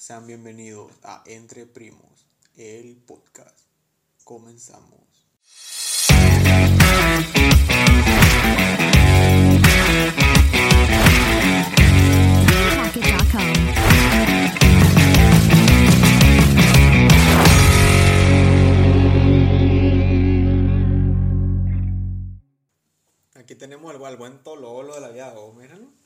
[0.00, 3.60] Sean bienvenidos a Entre Primos, el podcast.
[4.24, 5.28] Comenzamos.
[23.34, 25.99] Aquí tenemos al, al buen Tololo de la vida, oh, míralo.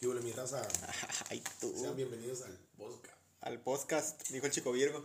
[0.00, 0.60] ¿Qué mi raza?
[1.30, 1.72] Ay, tú.
[1.74, 3.16] Sean bienvenidos al podcast.
[3.40, 5.02] Al podcast, dijo el chico Virgo.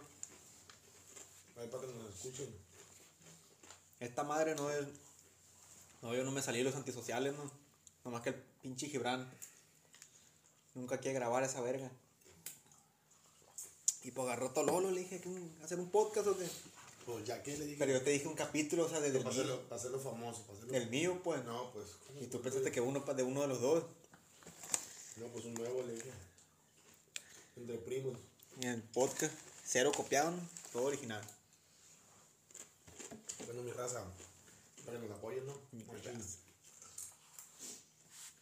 [1.57, 2.53] Ahí para que nos escuchen.
[4.01, 4.85] Esta madre no es.
[6.01, 7.49] No, yo no me salí de los antisociales, no.
[8.03, 9.31] Nomás que el pinche Gibran.
[10.73, 11.89] Nunca quiere grabar esa verga.
[14.03, 15.29] Y pues agarró Tololo, le dije que
[15.63, 16.47] hacer un podcast o qué.
[17.05, 17.77] Pues ya que le dije.
[17.79, 20.41] Pero yo te dije un capítulo, o sea, desde el mío, para hacerlo famoso.
[20.41, 21.45] Para hacerlo del mío, pues.
[21.45, 21.85] No, pues.
[22.05, 23.85] ¿cómo Y tú pensaste que uno de uno de los dos.
[25.17, 26.11] No, pues un nuevo le dije.
[27.55, 28.17] Entre primos.
[28.61, 29.33] En el podcast.
[29.65, 30.37] Cero copiado, ¿no?
[30.71, 31.21] Todo original.
[33.45, 34.03] Bueno, mi raza.
[34.85, 35.53] Para que nos apoyen, ¿no?
[35.71, 36.11] Mi raza.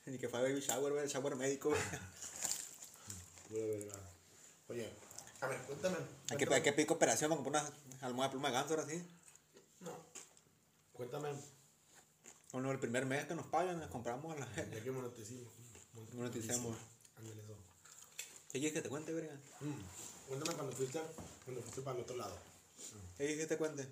[0.06, 1.72] Ni que fue baby shower, el shower médico.
[4.70, 4.88] Oye,
[5.42, 5.98] a ver, cuéntame.
[6.30, 8.86] hay, que, hay que pedir cooperación para comprar una almohada de pluma de ganso ahora
[8.88, 9.04] sí.
[9.80, 9.92] No.
[10.94, 11.30] Cuéntame.
[12.52, 14.92] Bueno, el primer mes que nos pagan, les compramos a la Ya que.
[16.14, 16.78] Moneticemos.
[17.18, 17.42] Ándale.
[18.52, 19.34] ¿Qué quieres que te cuente, verga?
[19.60, 20.28] Mm.
[20.28, 21.00] Cuéntame cuando fuiste,
[21.46, 22.38] cuando fuiste para el otro lado.
[23.18, 23.88] ¿Qué quieres que te cuente?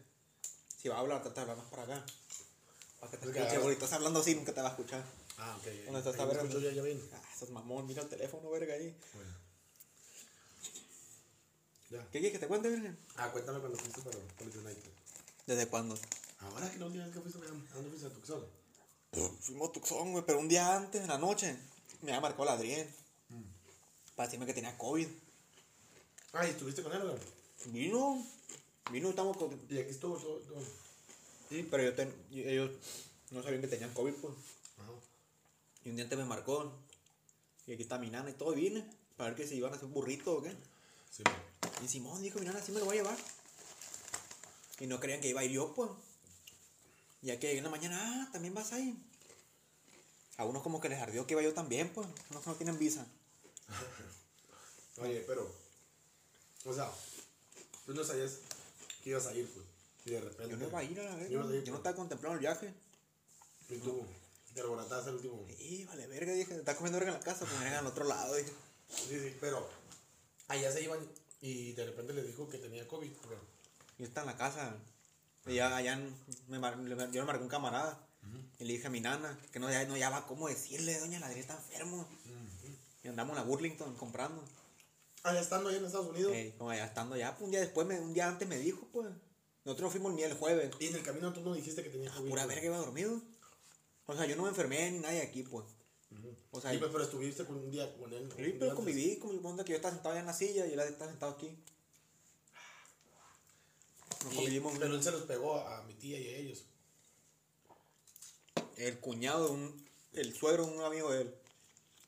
[0.81, 2.05] Si va a hablar, trata de hablar más para acá.
[2.99, 5.03] Para que te escuche, porque estás hablando así, nunca te va a escuchar.
[5.37, 5.65] Ah, ok.
[5.85, 6.49] ¿Dónde está esta Ahí me verga?
[6.49, 7.09] escucho ya, ya bien.
[7.13, 8.95] Ah, estás mamón, mira el teléfono, verga, ahí.
[9.13, 9.31] Bueno.
[11.89, 12.03] Ya.
[12.11, 12.95] ¿Qué quieres que te cuente, verga?
[13.15, 14.91] Ah, cuéntame cuando fuiste para para el United.
[15.45, 15.97] ¿Desde cuándo?
[16.39, 18.45] Ahora que la última vez que fuiste, ¿a dónde fuiste a Tucson?
[19.41, 21.57] Fuimos a Tucson, güey, pero un día antes, en la noche,
[22.01, 22.87] me había marcado la Adrián.
[23.29, 23.41] Mm.
[24.15, 25.07] Para decirme que tenía COVID.
[26.33, 27.17] Ah, ¿y estuviste con él, güey?
[27.65, 28.25] Vino,
[28.91, 29.59] vino, estamos con...
[29.69, 30.37] Y aquí estuvo todo.
[30.39, 30.61] todo.
[31.49, 32.71] Sí, pero yo ten- y ellos
[33.31, 34.33] no sabían que tenían COVID, pues.
[34.79, 34.91] Ajá.
[35.85, 36.71] Y un día antes me marcó.
[37.65, 38.85] Y aquí está mi nana y todo, y vine.
[39.15, 40.51] Para ver que si iban a hacer un burrito o qué.
[41.11, 41.23] Sí.
[41.83, 43.17] Y Simón dijo, mi nana, sí me lo voy a llevar.
[44.79, 45.89] Y no creían que iba a ir yo, pues.
[47.21, 48.95] Ya que en la mañana, ah, también vas ahí.
[50.37, 52.07] A unos como que les ardió que iba yo también, pues.
[52.29, 53.05] Unos que no tienen visa.
[55.01, 55.51] Oye, pero.
[56.65, 56.91] O sea,
[57.85, 58.39] tú no sabías
[59.03, 59.65] que ibas a ir, pues.
[60.05, 60.51] Y de repente.
[60.51, 61.67] Yo no iba a ir a la a ir, Yo no pues.
[61.67, 62.73] estaba contemplando el viaje.
[63.69, 64.05] Y tú
[64.53, 65.45] te alborotaste el último.
[65.59, 68.35] Y vale, verga, dije, está comiendo verga en la casa, pues verga al otro lado,
[68.35, 68.51] dije.
[68.89, 69.67] Sí, sí, pero.
[70.47, 70.99] Allá se iban
[71.41, 73.11] y de repente le dijo que tenía COVID.
[73.27, 73.41] Pero,
[73.97, 74.75] Yo estaba en la casa.
[75.45, 76.15] Y allá en-
[76.47, 76.59] me
[77.11, 78.06] yo le marqué un camarada.
[78.59, 81.19] Y le dije a mi nana que no, ya, no ya va cómo decirle, doña
[81.19, 82.07] Ladrilla está enfermo.
[83.03, 84.43] Y andamos en la Burlington comprando.
[85.23, 86.33] allá estando allá en Estados Unidos.
[86.33, 88.87] Ey, como ya estando ya, pues un día después, me- un día antes me dijo,
[88.93, 89.07] pues.
[89.65, 90.71] Nosotros fuimos el día el jueves.
[90.79, 92.29] Y en el camino tú no dijiste que tenía COVID.
[92.29, 92.55] Pura pues.
[92.55, 93.21] verga iba dormido.
[94.05, 95.65] O sea, yo no me enfermé ni nadie aquí, pues.
[96.51, 98.31] O sea, Sí, pues, pero estuviste con un día con él.
[98.35, 100.71] sí, pero conviví con mi onda que yo estaba sentado allá en la silla y
[100.73, 101.51] él estaba sentado aquí.
[104.23, 104.77] Nos Y- convivimos.
[104.79, 106.63] pero él se los pegó a mi tía y a ellos.
[108.77, 109.87] El cuñado de un.
[110.13, 111.35] El suegro de un amigo de él.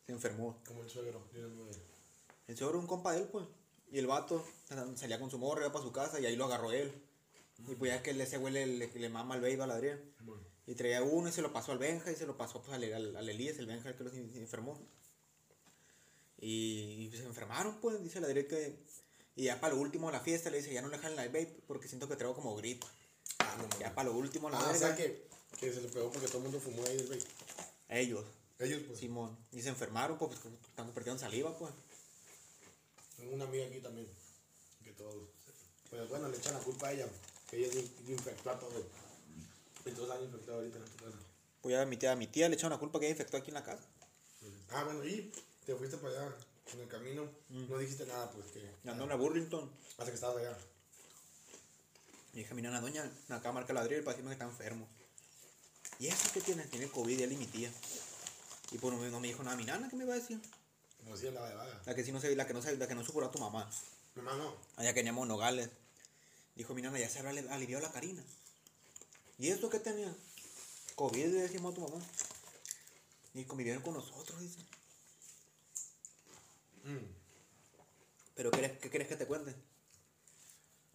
[0.05, 0.57] Se enfermó.
[0.65, 1.27] Como el suegro.
[1.33, 1.81] un amigo de él.
[2.47, 3.45] El suegro era un compa de él, pues.
[3.91, 4.45] Y el vato
[4.95, 6.91] salía con su morra, iba para su casa y ahí lo agarró él.
[7.67, 9.99] Y pues ya que ese güey le, le, le mama al Beiba, al Adrián.
[10.21, 10.43] Bueno.
[10.67, 12.83] Y traía uno y se lo pasó al Benja y se lo pasó pues, al,
[12.93, 14.79] al, al Elías, el Benja el que los enfermó.
[16.39, 18.77] Y, y se enfermaron, pues, dice el Adrián que...
[19.35, 21.25] Y ya para lo último de la fiesta le dice, ya no le jalen la
[21.25, 22.87] vape porque siento que traigo como gripa.
[23.39, 25.27] Ah, no, Ya para lo último, la Ah, o sea que,
[25.59, 27.23] que se le pegó porque todo el mundo fumó ahí el vape.
[27.89, 28.25] Ellos,
[28.59, 28.99] Ellos, pues.
[28.99, 29.37] Simón.
[29.51, 31.71] Y se enfermaron, pues, porque están convirtiendo en saliva, pues.
[33.17, 34.07] Tengo una amiga aquí también.
[34.83, 35.29] Que todos.
[35.89, 37.07] Pues bueno, le echan la culpa a ella.
[37.49, 38.85] Que ella es infectó a todo.
[39.85, 41.17] Y todos han infectado ahorita en tu casa.
[41.61, 43.37] Pues ya a mi tía, a mi tía le echaron la culpa que ella infectó
[43.37, 43.83] aquí en la casa.
[44.71, 45.31] Ah, bueno, y
[45.65, 46.35] te fuiste para allá.
[46.73, 48.89] En el camino no dijiste nada, pues que.
[48.89, 49.69] Andó en la Burlington.
[49.97, 50.57] Hasta que estabas allá.
[52.33, 54.87] Y dije, mira, la doña, acá marca la Adrián para decirme que está enfermo.
[55.99, 56.63] ¿Y eso qué tiene?
[56.63, 57.71] Tiene COVID, él y mi tía.
[58.71, 60.39] Y pues no, me- no me dijo nada mi nana, ¿qué me iba a decir?
[60.99, 61.81] Como decía la de vaga.
[61.85, 63.39] La que sí no se, la que no se, la que no supo a tu
[63.39, 63.69] mamá.
[64.15, 64.55] Mi mamá no.
[64.77, 65.69] Allá que teníamos nogales.
[66.55, 68.23] Dijo mi nana, ya se habrá ali- aliviado la Karina.
[69.37, 70.13] ¿Y eso qué tenía?
[70.95, 72.03] COVID, le decimos a tu mamá.
[73.33, 74.59] Y convivieron con nosotros, dice.
[76.83, 76.97] Mm.
[78.35, 79.53] ¿Pero qué, querés- qué quieres que te cuente?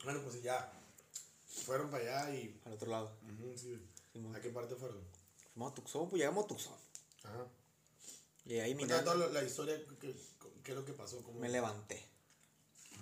[0.05, 0.71] Bueno, pues ya.
[1.67, 2.61] Fueron para allá y.
[2.65, 3.17] Al otro lado.
[3.23, 3.81] Ujú, sí.
[4.15, 4.35] Simón.
[4.35, 4.99] ¿A qué parte fueron?
[5.53, 6.73] Fuimos a Tucson, pues llegamos a Tucson.
[7.25, 7.47] Ajá.
[8.47, 10.11] Y ahí mi toda la, la historia, ¿qué,
[10.65, 11.23] es lo que pasó?
[11.23, 11.41] ¿Cómo?
[11.41, 12.03] me levanté.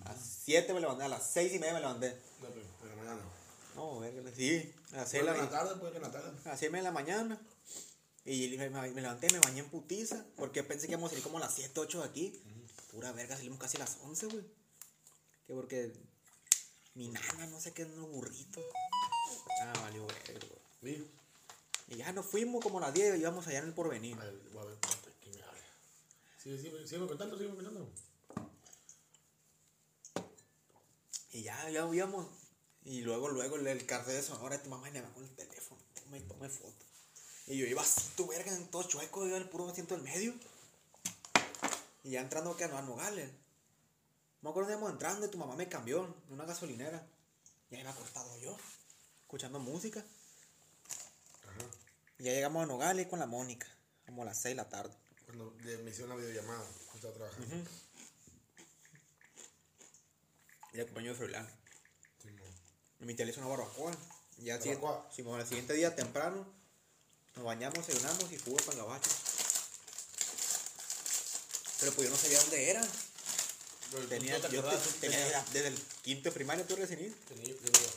[0.05, 2.17] A las 7 me levanté, a las 6 y media me levanté.
[2.41, 3.21] No, pero, de mañana.
[3.77, 4.73] No, verga, sí.
[4.93, 5.77] A las 6 ¿Puede de la, la tarde?
[5.81, 6.33] ¿Puede que en la tarde?
[6.45, 7.41] a las 6 de la mañana.
[8.25, 10.25] Y me, me- me levanté, me bañé en putiza.
[10.37, 12.43] Porque pensé que íbamos a salir como a las 7, 8 de aquí.
[12.91, 14.45] Pura verga, salimos casi a las 11, güey.
[15.47, 15.93] Que porque
[16.95, 18.65] mi nana, no sé qué, unos burritos.
[19.63, 20.62] Ah, valió verga, güey.
[20.83, 24.17] Y ya nos fuimos como a las 10 y íbamos allá en el porvenir.
[24.19, 25.03] A ver, ver me.
[26.43, 27.89] Sigue, sigue, sigue contando, sigue contando.
[31.33, 32.27] Y ya, ya íbamos.
[32.85, 35.31] Y luego, luego el, el cartel de Sonora tu mamá y me va con el
[35.37, 35.81] teléfono.
[35.95, 36.85] Toma y tome foto.
[37.47, 40.03] Y yo iba así, tu verga, en todo chueco, iba en el puro asiento del
[40.03, 40.35] medio.
[42.03, 43.31] Y ya entrando que no a Nogales.
[44.41, 47.07] Me acuerdo que íbamos entrando y tu mamá me cambió en una gasolinera.
[47.71, 48.57] Y ahí me acostado yo,
[49.23, 50.05] escuchando música.
[52.23, 53.67] Ya llegamos a Nogales con la Mónica,
[54.07, 54.95] como a las 6 de la tarde.
[55.27, 57.57] Cuando le, me hicieron una videollamada, yo estaba trabajando.
[60.73, 61.49] Y el compañero de Froilán.
[62.23, 62.49] Simón.
[63.01, 63.93] Y mi tía le hizo una barbacoa.
[64.39, 66.47] Y al siguiente, sí, bueno, al siguiente día temprano
[67.35, 69.11] nos bañamos, desayunamos y para el gabacho.
[71.81, 72.87] Pero pues yo no sabía dónde era.
[73.91, 76.79] Pero tú Tenía, no te yo te- tenía tenía- desde el quinto de primaria tuve
[76.79, 77.15] recién ir.
[77.27, 77.53] tenía-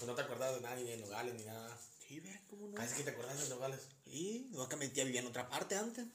[0.07, 1.77] no te acordabas de nada, ni de Nogales, ni nada.
[2.07, 2.81] Sí, ver, cómo no.
[2.81, 3.79] Ah, es que te acordás de Nogales.
[4.15, 6.05] Y no es que mi tía vivía en otra parte antes.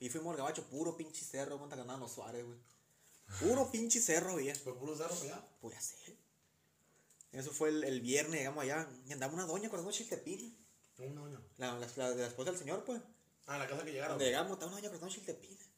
[0.00, 2.58] Y fuimos al gabacho, puro pinche cerro, andaban los Suárez, güey.
[3.40, 4.54] Puro pinche cerro, había.
[4.54, 5.44] Fue puro cerro allá.
[5.60, 6.16] Pues ya sé.
[7.32, 8.88] Eso fue el, el viernes, llegamos allá.
[9.08, 10.52] Y andaba una doña con los chiltepines.
[10.98, 11.40] No, no, no.
[11.58, 13.02] La, la, la la esposa del señor, pues.
[13.46, 14.12] Ah, la casa que llegaron.
[14.12, 15.68] Cuando llegamos, estaba una doña cortando chiltepines.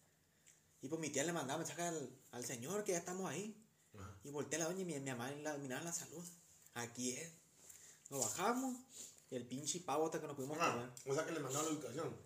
[0.82, 3.56] Y pues mi tía le mandaba mensaje al, al señor que ya estamos ahí.
[3.94, 4.19] Ajá.
[4.22, 6.25] Y volteé a la doña y mi, mi mamá la, miraba la salud.
[6.75, 7.32] Aquí es.
[8.10, 8.76] Nos bajamos.
[9.31, 10.56] Y el pinche pavo hasta que nos pudimos.
[10.58, 12.16] Ah, o sea que le mandaron la ubicación.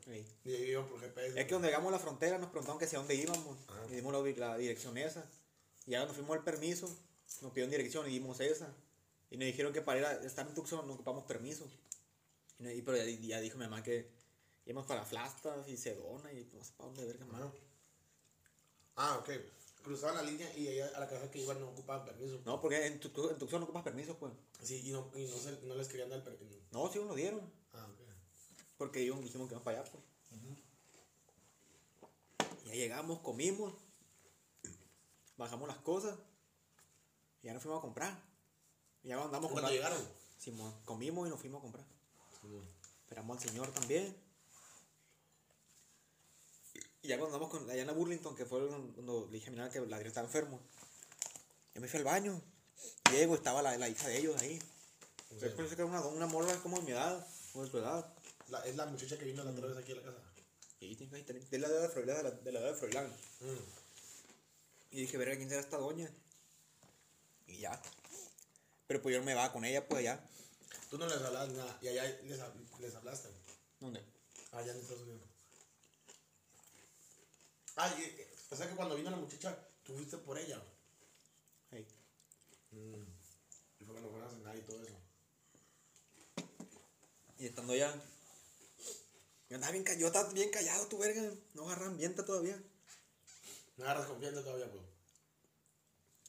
[0.44, 1.40] Y ahí iban por GPS.
[1.40, 3.58] Es que donde llegamos a la frontera nos preguntaron que hacia dónde íbamos.
[3.68, 3.86] Ajá.
[3.90, 5.28] Y dimos la, dirección esa.
[5.84, 6.86] Y ya nos fuimos al permiso.
[7.40, 8.72] Nos pidieron dirección y dimos esa.
[9.30, 11.68] Y nos dijeron que para ir a estar en Tucson no ocupamos permiso.
[12.60, 14.08] Y, y pero ya, ya dijo mi mamá que
[14.66, 17.26] íbamos para Flastas y Sedona y no sé para dónde verga.
[17.32, 17.52] Ajá.
[18.94, 19.30] Ah, ok.
[19.82, 22.40] Cruzaban la línea y allá a la casa que iban no ocupaban permiso.
[22.44, 24.32] No, porque en, Tu- en Tucson no ocupas permiso, pues.
[24.62, 26.58] Sí, y no, y no, se, no les querían dar permiso.
[26.70, 27.40] No, sí lo dieron.
[27.72, 28.00] Ah, ok.
[28.78, 30.02] Porque dijimos, dijimos que vamos para allá, pues.
[32.66, 33.74] Ya llegamos, comimos,
[35.36, 36.16] bajamos las cosas
[37.42, 38.22] y ya nos fuimos a comprar.
[39.02, 39.98] Y ya andamos ¿Cuándo llegaron?
[40.38, 41.84] Simón, comimos y nos fuimos a comprar.
[43.02, 44.16] Esperamos al señor también.
[47.12, 49.80] Ya cuando andamos con, la Burlington, que fue cuando le dije a mi nana que
[49.80, 50.58] la estaba enfermo,
[51.74, 52.40] yo me fui al baño.
[53.10, 54.58] Llego, estaba la, la hija de ellos ahí.
[55.30, 57.76] ¿En Yo pensé que era una, una morra como de mi edad, como de su
[57.76, 58.10] edad.
[58.48, 60.18] La- es la muchacha que vino la otra vez aquí a la casa.
[60.80, 62.78] Y tiene casi treinta- de la edad de Froilán, de la, de la edad de
[62.78, 63.06] Froilán.
[63.40, 64.92] Mm.
[64.92, 66.10] Y dije, verga, ¿quién será esta doña?
[67.46, 67.78] Y ya.
[68.86, 70.26] Pero pues yo me va con ella, pues allá.
[70.88, 71.78] Tú no les hablabas nada.
[71.82, 72.40] Y allá les,
[72.80, 73.28] les hablaste.
[73.80, 74.02] ¿Dónde?
[74.52, 75.28] Allá en Estados Unidos.
[77.76, 77.94] Ah,
[78.50, 80.62] o sea que cuando vino la muchacha, tú fuiste por ella.
[81.70, 81.86] Ahí.
[82.70, 84.96] Y fue cuando fueron a cenar y todo eso.
[87.38, 87.94] Y estando allá,
[89.48, 91.22] Yo andaba bien, yo estaba bien callado, tu verga.
[91.54, 92.60] No agarran viento todavía.
[93.76, 94.82] No agarras confianza todavía, pues.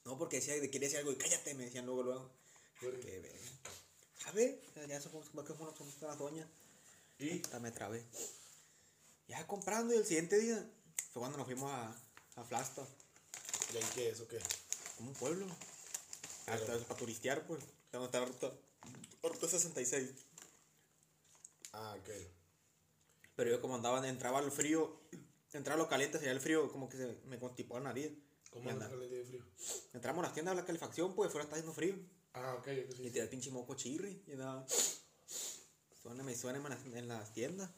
[0.05, 2.31] No, porque decía, quería decir algo y cállate, me decían luego, luego.
[2.81, 3.39] ¿Por Qué verga.
[4.17, 4.55] ¿Sabes?
[4.87, 6.47] Ya somos, que somos somos las doñas.
[7.19, 7.41] ¿Y?
[7.41, 8.03] Hasta me trabé.
[9.27, 10.69] Ya comprando y el siguiente día
[11.13, 11.95] fue cuando nos fuimos a,
[12.35, 12.89] a Flagstaff,
[13.73, 14.39] ¿Y ahí qué es o qué?
[14.97, 15.45] como un pueblo.
[16.47, 17.63] Hasta para turistear, pues.
[17.91, 18.51] Donde está la ruta,
[19.21, 20.09] la ruta 66.
[21.71, 22.09] Ah, ok.
[23.35, 24.99] Pero yo como andaba, entraba al frío,
[25.53, 28.11] entraba a lo caliente, sería el frío, como que se me constipó la nariz.
[28.51, 29.43] ¿Cómo andaba- caliente de frío?
[29.93, 31.95] Entramos a las tiendas de la calefacción, pues fuera está haciendo frío.
[32.33, 33.09] Ah, ok, yo que Y sí.
[33.11, 34.23] tiré el pinche moco chirri.
[34.27, 34.65] Y nada.
[36.01, 37.69] Suena, me suena en las, en las tiendas.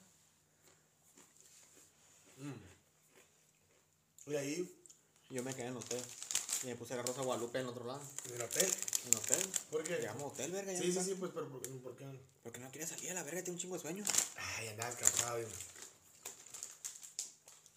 [4.27, 4.81] Y ahí,
[5.29, 6.01] Y yo me quedé en el hotel.
[6.63, 8.01] Y me puse la Rosa Guadalupe en el otro lado.
[8.25, 8.71] en el hotel.
[9.03, 9.49] En el hotel.
[9.69, 9.97] ¿Por qué?
[9.97, 10.71] Llegamos hotel, verga.
[10.71, 11.61] Sí, sí, sí, pues, pero ¿por?
[11.81, 12.19] ¿Por qué?
[12.41, 14.03] Porque no quería salir a la verga, tenía un chingo de sueño.
[14.37, 15.51] Ay, andabas cansado, dime.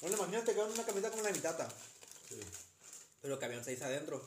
[0.00, 1.68] No le imagínate que en una camioneta como la de mi tata.
[2.28, 2.40] Sí.
[3.20, 4.26] Pero que habían seis adentro.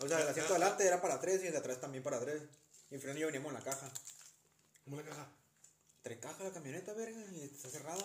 [0.00, 2.20] O sea, el asiento de adelante era para tres y el de atrás también para
[2.20, 2.42] tres.
[2.90, 3.90] Y y yo veníamos en la caja.
[4.84, 5.28] ¿Cómo la caja?
[6.02, 8.04] Tres cajas la camioneta, verga, y está cerrada.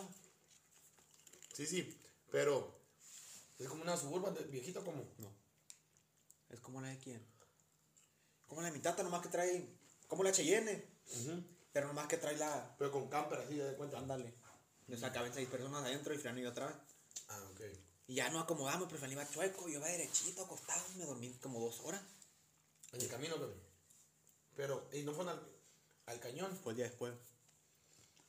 [1.54, 2.00] Sí, sí,
[2.32, 2.80] pero
[3.58, 5.04] es como una suburban viejita como.
[5.18, 5.34] No.
[6.50, 7.26] Es como la de quién.
[8.48, 9.68] Como la de mi tata, nomás que trae.
[10.08, 10.86] Como la Cheyenne.
[11.72, 12.76] Pero nomás que trae la.
[12.78, 13.98] Pero con camper así, de cuenta.
[13.98, 14.34] Ándale.
[14.92, 16.74] O sea, caben seis personas adentro y freno y yo atrás.
[17.28, 17.62] Ah, ok.
[18.08, 19.68] Y ya nos acomodamos, pero Fran iba chueco.
[19.68, 20.84] Yo iba derechito, acostado.
[20.98, 22.02] Me dormí como dos horas.
[22.94, 23.54] En el camino, pero.
[24.56, 25.48] Pero, ¿y no fueron al,
[26.08, 26.58] al cañón?
[26.64, 27.14] Fue el día después.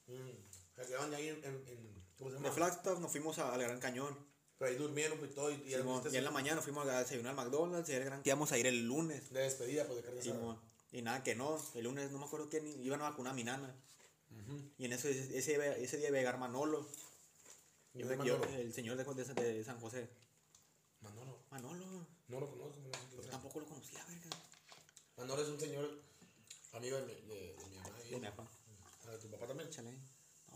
[0.07, 0.76] Mm.
[0.76, 2.00] Se quedaron ahí en, en, en-.
[2.20, 4.16] De Flagstaff nos fuimos a- al Gran Cañón.
[4.58, 6.98] Pero ahí durmieron pues, todo y, y Simón, ya y en la mañana fuimos a
[7.00, 9.32] desayunar al McDonald's y el Gran íbamos a ir el lunes.
[9.32, 10.22] De despedida, pues de asada.
[10.22, 10.58] Simón.
[10.92, 11.58] Y nada, que no.
[11.74, 13.74] El lunes no me acuerdo quién iban a vacunar a mi nana.
[14.78, 16.86] Y en eso, ese, ese, ese día iba a llegar Manolo.
[17.94, 18.44] ¿Y yo- Manolo?
[18.44, 20.08] el señor de, San José.
[21.00, 21.38] Manolo.
[21.50, 22.06] Manolo.
[22.28, 23.30] No lo conozco, no sé sea.
[23.32, 24.36] tampoco lo conocía, verga.
[25.16, 25.90] Manolo es un señor
[26.72, 27.98] amigo de mi, de, de mi mamá.
[27.98, 28.46] De mi papá.
[29.06, 29.68] Ah, ¿De tu papá también?
[29.68, 29.96] Échale.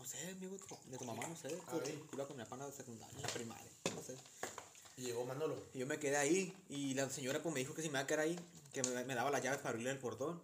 [0.05, 1.47] No sé, amigo, de tu mamá, no sé.
[1.65, 1.79] Ah.
[2.13, 4.15] Iba con mi en la secundaria, en la primaria, no sé.
[4.97, 5.57] Y llegó Manolo.
[5.73, 8.01] Y yo me quedé ahí y la señora pues me dijo que si me iba
[8.01, 8.39] a quedar ahí,
[8.71, 10.43] que me, me daba las llaves para abrirle el portón.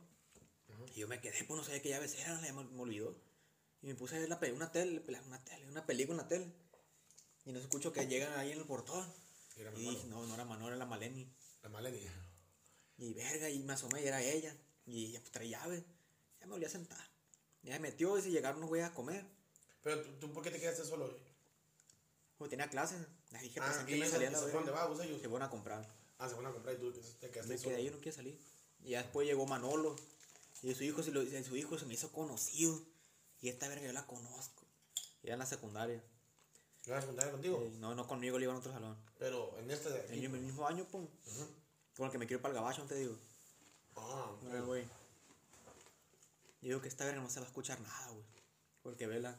[0.95, 3.15] Y yo me quedé, pues no sabía qué llaves eran, me, me olvidó.
[3.83, 6.51] Y me puse a ver la una tele, una tele, una película en la tele.
[7.45, 9.07] Y no escucho que llegan ahí en el portón.
[9.57, 9.91] Era y Manolo.
[9.91, 11.31] dije, no, no era Manuel, era la Maleni.
[11.61, 11.99] La Maleni.
[12.97, 14.57] Y verga, y me asomé y era ella.
[14.87, 15.85] Y ella pues traía llave.
[16.39, 17.11] Ya me volví a sentar.
[17.61, 19.23] Ya me metió y se llegaron unos güeyes a comer.
[19.83, 21.11] Pero ¿tú, tú por qué te quedaste solo?
[22.37, 22.99] Como tenía clases,
[23.31, 24.59] les dije, pues Ah, en ¿y qué me ellos- salía la esos verga.
[24.59, 25.21] dónde vamos ellos?
[25.21, 25.87] Se fueron a comprar.
[26.17, 27.69] Ah, se van a comprar y tú te quedaste Me solo.
[27.75, 28.39] quedé ahí, no quiere salir.
[28.83, 29.95] Y ya después llegó Manolo.
[30.63, 32.79] Y su hijo, se lo- su hijo se me hizo conocido.
[33.41, 34.63] Y esta verga yo la conozco.
[35.23, 36.03] Era en la secundaria.
[36.85, 37.61] ¿Ibas a secundaria contigo?
[37.63, 38.97] Eh, no, no conmigo, le iba en otro salón.
[39.19, 40.25] Pero en este de En aquí.
[40.25, 41.07] el mismo año, pues.
[41.95, 43.15] Con el que me quiero ir para el gabacho, no te digo.
[43.95, 44.43] Ah, ok.
[44.43, 44.83] No, güey.
[46.61, 48.23] Yo digo que esta verga no se va a escuchar nada, güey.
[48.83, 49.37] Porque ve la,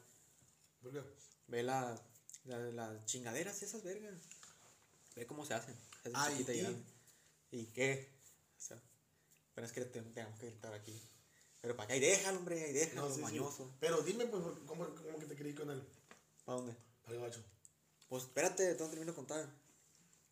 [0.82, 1.02] ¿Por qué?
[1.48, 2.00] ve la,
[2.44, 4.14] la- las chingaderas y esas vergas.
[5.16, 5.74] Ve cómo se hacen.
[6.02, 6.62] Se Ah, ¿y chiquitas qué?
[6.62, 6.72] ya.
[7.58, 8.08] ¿Y qué?
[8.58, 8.80] O sea,
[9.54, 11.00] pero es que te- tenemos que gritar aquí.
[11.60, 13.20] Pero para acá, ahí déjalo, hombre, ahí déjalo, No, sí, sí.
[13.22, 13.70] mañoso.
[13.78, 15.82] Pero dime, pues, ¿cómo, cómo que te querí con él?
[16.44, 16.76] ¿Para dónde?
[17.04, 17.44] Al gabacho.
[18.08, 19.48] Pues espérate, no termino de contar.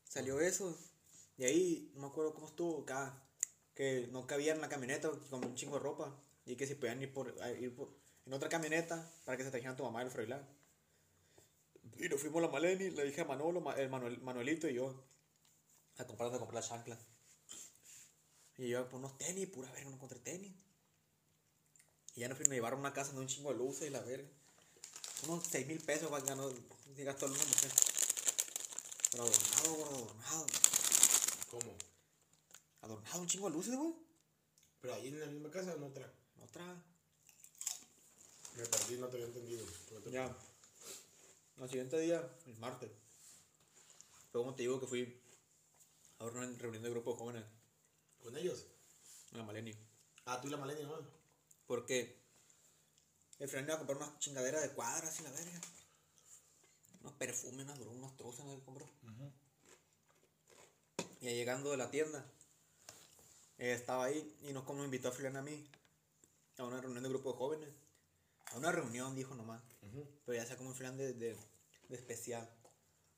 [0.08, 0.76] Salió eso.
[1.36, 3.22] Y ahí, no me acuerdo cómo estuvo acá.
[3.74, 6.20] Que no cabía en la camioneta con un chingo de ropa.
[6.46, 7.94] Y que si podían ir por, ir por
[8.30, 10.46] en otra camioneta para que se trajeran tu mamá y el Froilán.
[11.98, 14.74] Y nos fuimos a la Maleni, le dije a Manolo, Ma- el Manuel, Manuelito y
[14.74, 14.94] yo.
[15.98, 16.96] A comprar, a comprar la chancla.
[18.56, 20.52] Y yo, pues unos tenis, pura verga, no encontré tenis.
[22.14, 23.90] Y ya nos fuimos a llevar a una casa de un chingo de luces y
[23.90, 24.28] la verga.
[25.26, 26.48] Unos 6 mil pesos para ganó,
[26.98, 27.72] gastó el mujer.
[29.10, 30.46] Pero adornado, gordo, adornado.
[31.50, 31.74] ¿Cómo?
[32.82, 33.92] Adornado un chingo de luces, güey.
[34.80, 36.12] ¿Pero ahí en la misma casa en otra?
[36.40, 36.84] Otra.
[38.56, 39.64] Me perdí, no te había entendido.
[40.04, 40.36] Te- Ya.
[41.58, 42.90] Al siguiente día, el martes.
[44.32, 45.20] Fue como te digo que fui
[46.18, 47.44] a una reunión de grupo de jóvenes
[48.22, 48.66] ¿Con ellos?
[49.32, 49.74] la Maleni.
[50.26, 50.98] Ah, tú y la Maleni, ¿no?
[51.66, 52.16] Porque
[53.38, 55.60] el Fran iba a comprar unas chingaderas de cuadras y la verga.
[57.00, 58.56] Unos perfumes, unas drogas, trozas, ¿no?
[58.58, 58.86] que compró.
[61.20, 62.24] Y ahí llegando de la tienda,
[63.58, 65.66] eh, estaba ahí y nos como invitó a Fran a mí
[66.58, 67.68] a una reunión de grupo de jóvenes.
[68.50, 69.62] A una reunión, dijo nomás.
[70.24, 71.36] Pero ya sea como un Fran de, de,
[71.88, 72.48] de especial.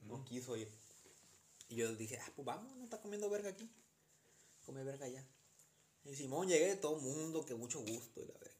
[0.01, 0.69] No quiso ir.
[1.69, 3.71] Y yo dije, ah, pues vamos, no está comiendo verga aquí.
[4.67, 5.27] Come verga allá.
[6.05, 8.57] Y Simón llegué, todo mundo, que mucho gusto, y la verga.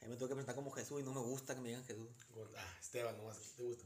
[0.00, 2.08] Ahí me tuve que presentar como Jesús y no me gusta que me digan Jesús.
[2.56, 3.84] Ah, Esteban, nomás, ¿te gusta?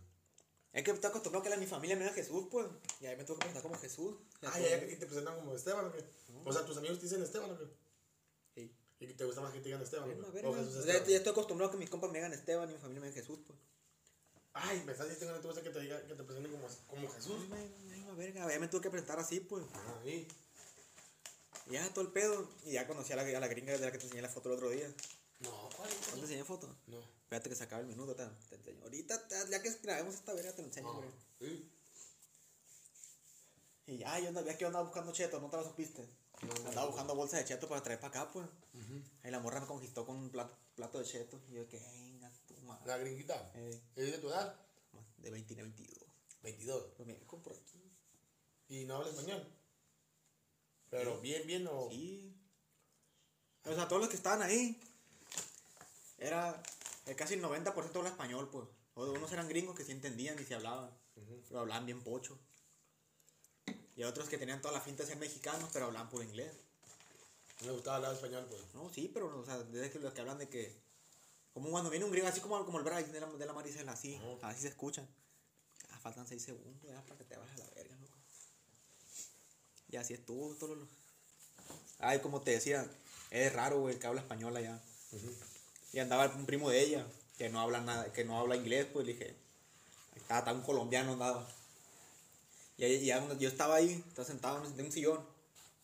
[0.73, 2.67] Es que estoy acostumbrado que la, mi familia me diga Jesús, pues.
[3.01, 4.17] Y ahí me tuve que presentar como Jesús.
[4.43, 6.05] Ah, ya, ya, y te presentan como Esteban, ¿o qué?
[6.45, 7.65] O sea, tus amigos te dicen Esteban, ¿o qué?
[9.01, 10.07] ¿Y te gusta más que te digan Esteban?
[10.09, 10.37] Bueno, ¿o a qué?
[10.39, 11.09] ver, O Jesús ya, Esteban.
[11.09, 13.21] ya estoy acostumbrado a que mis compas me digan Esteban y mi familia me diga
[13.21, 13.59] Jesús, pues.
[14.55, 16.67] Ay, me estás diciendo que no te gusta que te, diga, que te presenten como,
[16.89, 17.37] como Jesús.
[17.41, 19.65] Ay, me- me- me- verga, ya me tuve que presentar así, pues.
[19.73, 20.27] Ah, y
[21.69, 22.49] Y ya todo el pedo.
[22.65, 24.49] Y ya conocí a la, a la gringa de la que te enseñé la foto
[24.49, 24.93] el otro día.
[25.41, 25.89] No, ¿cuál?
[26.09, 26.67] ¿No te enseñé foto?
[26.89, 26.99] No.
[26.99, 28.83] Espérate que se acabe el minuto, te, te enseño.
[28.83, 31.11] Ahorita, te- ya que grabemos esta verga, te lo enseño, güey.
[31.39, 31.71] Sí.
[33.87, 36.09] Y ya, yo andaba, que yo andaba buscando cheto, ¿no te lo supiste?
[36.67, 38.47] Andaba buscando bolsa de cheto para traer para acá, pues.
[39.23, 41.41] Ahí la morra me conquistó con un plato, plato de cheto.
[41.49, 42.87] Y yo, que venga, tu madre.
[42.87, 43.51] La gringuita.
[43.55, 43.81] Eh.
[43.97, 44.55] ¿Es de tu edad?
[45.19, 46.09] De 20 a 22.
[46.43, 46.83] 22.
[46.97, 47.83] Pues me compro aquí.
[48.69, 49.47] ¿Y no habla español?
[50.91, 51.89] Pero bien, bien o...
[51.91, 52.35] Sí.
[53.65, 54.81] O sea, todos los que estaban ahí,
[56.19, 56.63] era
[57.07, 58.67] eh, casi el 90% habla español, pues.
[58.95, 60.91] O unos eran gringos que sí entendían y se hablaban.
[61.49, 62.39] Pero hablaban bien pocho.
[63.99, 66.53] Y otros que tenían toda la finta de ser mexicanos, pero hablaban puro inglés.
[67.63, 68.63] Me gustaba hablar español, pues.
[68.73, 70.73] No, sí, pero, o sea, desde que los que hablan de que.
[71.53, 73.91] Como cuando viene un gringo, así como, como el Bryce de la, de la Maricela,
[73.91, 74.21] así.
[74.43, 75.05] Así se escuchan.
[75.91, 78.15] Ah, faltan 6 segundos ya para que te bajes a la verga, loco.
[79.91, 80.87] Y así estuvo todo lo.
[81.99, 82.89] Ay, como te decía,
[83.33, 84.81] es raro, güey, que habla español allá.
[85.93, 87.05] Y andaba un primo de ella,
[87.37, 90.65] que no habla nada, que no habla inglés, pues le dije, ahí estaba, estaba un
[90.65, 91.58] colombiano andaba.
[92.79, 95.21] Y ahí, ya yo estaba ahí, estaba sentado en un sillón,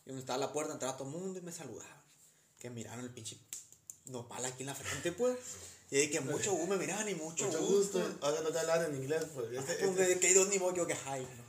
[0.05, 2.01] y donde estaba la puerta, entraba todo el mundo y me saludaba.
[2.59, 3.37] Que miraron el pinche
[4.05, 5.37] nopal aquí en la frente, pues.
[5.91, 7.99] Y de que mucho gusto me miraban y mucho, Mucho gusto.
[7.99, 8.17] gusto.
[8.25, 9.47] O sea, no te hablan en inglés, pues.
[9.51, 11.43] Ah, Este, pues, este, que dos ni modo, yo que ay, no.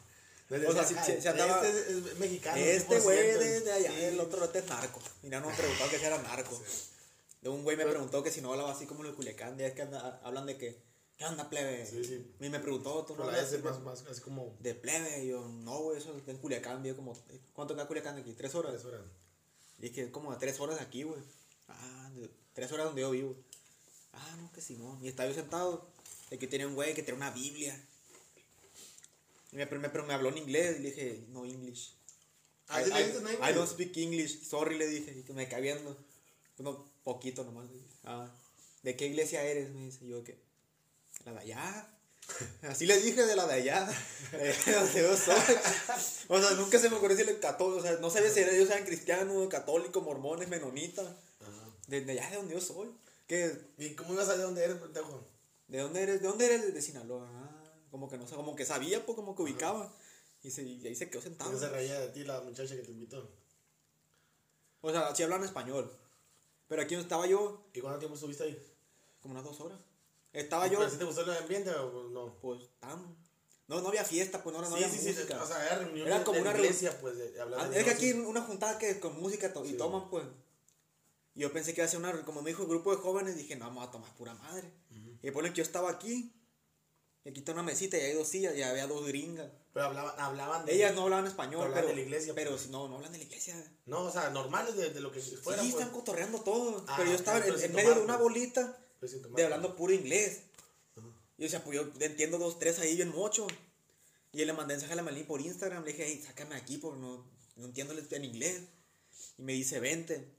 [0.48, 2.56] desde o sea, si- si andaba- este es, es mexicano.
[2.56, 3.02] Este 100%.
[3.02, 4.04] güey de, de allá, Sí.
[4.04, 5.00] el otro este es narco.
[5.22, 6.60] Mira, no me preguntó que si era narco.
[7.40, 9.72] De un güey me preguntó que si no hablaba así como los Culiacán, de es
[9.74, 10.76] que anda- hablan de que,
[11.16, 11.86] ¿qué onda, plebe?
[11.86, 12.26] Sí, sí.
[12.40, 14.56] Y me preguntó, ¿tú no Con la hablas S así más, más, así como...
[14.60, 15.24] de plebe?
[15.24, 17.16] Y yo, no, güey, eso es en Culiacán, vivo como,
[17.54, 18.32] ¿cuánto queda Culiacán de aquí?
[18.32, 18.72] ¿Tres horas?
[18.72, 19.02] Tres horas.
[19.78, 21.20] Y dije, como de tres horas aquí, güey.
[21.68, 22.10] Ah,
[22.54, 23.36] tres horas donde yo vivo.
[24.12, 24.98] Ah, no, que Simón.
[25.04, 25.86] Y estaba yo sentado.
[26.30, 27.78] De que tenía un güey que tenía una Biblia.
[29.52, 30.76] Y me, pero me habló en inglés.
[30.78, 31.94] Y le dije, no English.
[32.68, 33.54] Ah, I, ¿sí le I- I inglés?
[33.54, 34.42] don't speak English.
[34.42, 35.18] Sorry, le dije.
[35.18, 35.96] Y que me cae viendo.
[36.58, 37.66] Uno poquito nomás.
[38.04, 38.30] Ah,
[38.82, 39.70] ¿de qué iglesia eres?
[39.74, 40.04] Me dice.
[40.04, 40.38] Y yo, ¿qué?
[41.26, 41.88] La de allá.
[42.62, 43.88] Así le dije de la de allá.
[44.32, 45.34] Donde yo soy.
[46.28, 47.80] O sea, nunca se me ocurrió decirle católico.
[47.80, 51.06] O sea, no sabía si ellos eran cristianos, católicos, mormones, menonitas.
[51.88, 52.90] De, de allá de donde yo soy.
[53.26, 53.52] ¿Qué?
[53.78, 55.26] ¿Y cómo ibas a saber dónde eres, pendejo?
[55.66, 56.22] ¿De dónde eres?
[56.22, 56.74] ¿De dónde eres?
[56.74, 57.28] De Sinaloa.
[57.28, 59.92] Ah, como que no sé, como que sabía, pues como que ubicaba.
[60.42, 61.50] Y, se, y ahí se quedó sentado.
[61.50, 63.28] ¿Quién se reía de ti la muchacha que te invitó?
[64.80, 65.90] O sea, sí hablan español.
[66.68, 68.72] Pero aquí donde estaba yo, ¿Y cuánto tiempo estuviste ahí?
[69.20, 69.80] como unas dos horas.
[70.38, 72.38] Estaba yo, ¿Pero si te gustó el ambiente o no?
[72.40, 73.16] pues, tan.
[73.68, 75.42] No, no había fiesta, pues no, no sí, había sí, sí, música.
[75.42, 77.78] o sea, era reunión Era de- como de una iglesia, pues, de, hablar Ah, de
[77.80, 79.76] es que aquí una juntada que con música to- y Sí.
[79.76, 80.24] toman, pues.
[81.34, 83.36] Y yo pensé que iba a ser una, como me dijo el grupo de jóvenes,
[83.36, 84.70] dije, no, vamos a tomar pura madre.
[85.22, 86.32] Y ponen que yo estaba aquí,
[87.24, 89.50] y aquí está una mesita y hay dos sillas, y había dos gringas.
[89.74, 90.74] Pero hablaban, hablaban de...
[90.74, 91.88] Ellas no hablaban español, Hablaban pero.
[91.88, 92.62] de la iglesia, Pero pues.
[92.62, 93.56] si no, no hablan de la iglesia.
[93.86, 95.82] No, o sea, normales de, de lo que fuera, sí, pues.
[95.82, 96.84] están cotorreando todo.
[96.86, 98.22] Ah, pero yo estaba pero en, en medio de tomar, una pues.
[98.32, 100.40] bolita de hablando puro inglés.
[101.38, 103.46] Y yo decía, pues yo entiendo dos, tres ahí bien mucho.
[104.32, 105.84] Y yo le mandé mensaje a la Malí por Instagram.
[105.84, 107.24] Le dije, hey, sácame aquí porque no,
[107.56, 108.62] no entiendo el- en inglés.
[109.38, 110.32] Y me dice, vente.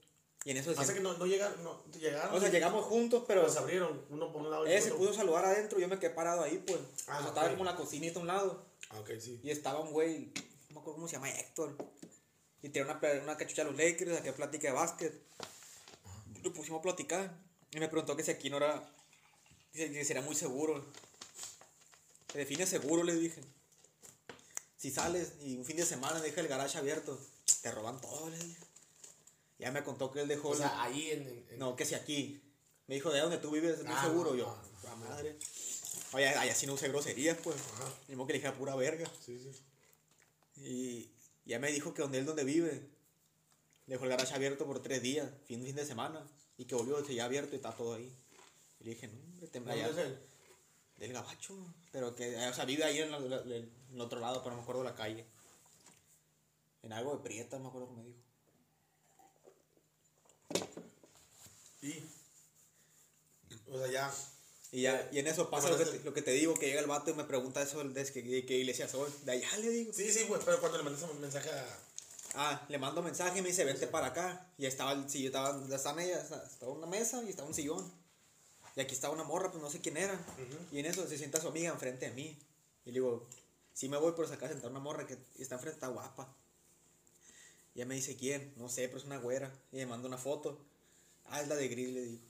[0.44, 2.34] Y en eso Pasa decía, que no, no llegaron, no, llegaron.
[2.36, 4.98] o sea, llegamos juntos, pero se abrieron, uno por un lado y ella se otro.
[4.98, 5.78] pudo saludar adentro.
[5.80, 6.78] Yo me quedé parado ahí, pues.
[7.08, 8.64] Ah, o sea, estaba como la cocinita a un lado.
[8.90, 9.40] Ah, ok, sí.
[9.42, 10.32] Y estaba un güey,
[10.68, 11.76] no me acuerdo cómo se llama, Héctor.
[12.62, 15.12] Y tenía una, una cachucha de los Lakers, aquí plática de básquet.
[16.42, 17.36] Lo pusimos a platicar.
[17.72, 18.82] Y me preguntó que si aquí no era.
[19.72, 20.84] Que sería muy seguro.
[22.32, 23.40] Se define seguro, le dije.
[24.76, 27.18] Si sales y un fin de semana deja el garage abierto,
[27.62, 28.56] te roban todo, le dije.
[29.58, 30.50] Ya me contó que él dejó.
[30.50, 31.46] O el- sea, ahí en...
[31.50, 32.40] en- no, que si aquí.
[32.86, 33.78] Me dijo, ¿de dónde tú vives?
[33.78, 34.30] Es muy Ah, seguro.
[34.30, 35.36] no, yo, no, "La madre.
[36.12, 37.56] Oye, allá sí no usé groserías, pues.
[38.08, 39.10] Modo que le dijera pura verga.
[39.24, 40.62] Sí, sí.
[40.64, 41.10] Y
[41.44, 42.80] ya me dijo que donde él donde vive,
[43.86, 46.26] dejó el garage abierto por tres días, fin, fin de semana,
[46.58, 48.12] y que volvió, ya abierto y está todo ahí.
[48.80, 50.18] Y le dije, no, hombre, te ¿Dónde es él?
[50.98, 51.54] Del gabacho,
[51.92, 54.56] pero que, o sea, vive ahí en, la- la- en el otro lado, pero no
[54.56, 55.24] me acuerdo la calle.
[56.82, 58.18] En algo de Prieta, me acuerdo que me dijo.
[61.82, 62.04] Y...
[63.70, 64.14] O sea, ya...
[64.70, 66.66] Y, ya, y en eso pasa ¿Te lo que, te, lo que te digo, que
[66.66, 69.10] llega el vato y me pregunta eso de, de qué iglesia soy.
[69.24, 69.92] De allá le digo.
[69.94, 71.78] Sí, sí, pues, pero cuando le mandas un mensaje a...
[72.34, 74.46] Ah, le mando mensaje y me dice, vente para acá.
[74.58, 75.28] Y estaba el sillón,
[75.72, 77.90] estaba, ellas, estaba una mesa y estaba un sillón.
[78.76, 80.18] Y aquí estaba una morra, pues no sé quién era.
[80.70, 82.38] Y en eso se sienta su amiga enfrente de mí.
[82.84, 83.26] Y le digo,
[83.72, 86.32] sí me voy, pero de sentar una morra que está enfrente, está guapa.
[87.74, 88.52] Y ella me dice, ¿quién?
[88.56, 89.52] No sé, pero es una güera.
[89.72, 90.58] Y me manda una foto.
[91.26, 92.22] Ah, es la de Gris, le digo.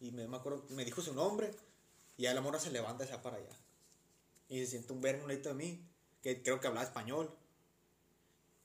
[0.00, 1.54] Y me, me acuerdo, me dijo su nombre.
[2.16, 3.56] Y ya la morra se levanta y se va para allá.
[4.48, 5.82] Y se siente un verbo un de mí,
[6.22, 7.34] que creo que hablaba español.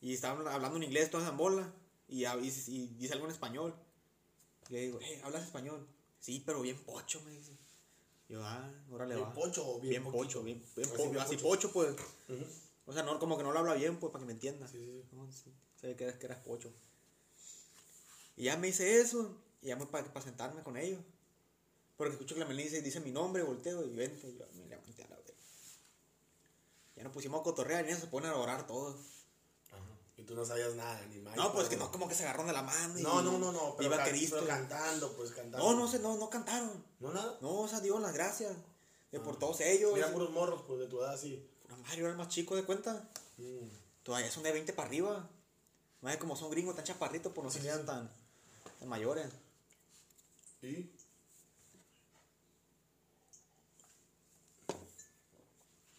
[0.01, 1.73] Y estaban hablando en inglés toda esa bola.
[2.07, 3.75] Y, ya- y, y dice algo en español.
[4.69, 5.85] Y le digo, hey, ¿hablas español?
[6.19, 7.51] Sí, pero bien pocho, me dice.
[8.29, 9.33] Yo, ah, órale ¿Bien va.
[9.33, 10.39] pocho o bien pocho?
[10.39, 10.43] poquito?
[10.43, 11.71] Bien, bien Así po- bien así pocho.
[11.71, 11.95] pocho, pues.
[12.85, 14.67] O sea, no, como que no lo habla bien, pues, para que me entienda.
[14.67, 15.15] Sí, sí, sí.
[15.15, 15.53] No, sí.
[15.79, 16.71] Se ve que eras, que eras pocho.
[18.35, 19.35] Y ya me hice eso.
[19.61, 20.99] Y ya me para sentarme con ellos.
[21.97, 24.29] Porque escucho que la Melissa dice, dice mi nombre, volteo y vente.
[24.29, 25.33] Y yo me levanté a la vez.
[26.95, 28.95] Ya nos pusimos a cotorrear y eso se ponen a orar todos.
[30.27, 31.35] Tú no sabías nada, ni más.
[31.37, 32.99] No, pues que no, como que se agarraron de la mano.
[32.99, 33.75] y- No, no, no, no.
[33.77, 34.35] Pero, Iba can- Cristo.
[34.35, 35.57] pero cantando, pues cantando.
[35.57, 36.83] No, no sé, no, no cantaron.
[36.99, 37.37] ¿No nada?
[37.41, 38.53] No, o sea, dio las gracias.
[39.11, 39.93] De por todos ellos.
[39.93, 41.15] Mira puros morros, pues de tu edad
[41.77, 43.09] madre, yo era el más chico de cuenta.
[43.37, 43.67] Mm.
[44.03, 45.29] Todavía son de 20 para arriba.
[46.03, 48.09] Es como son gringos tan chaparritos, pues no se vean tan,
[48.79, 49.27] tan mayores.
[50.61, 50.89] ¿Y?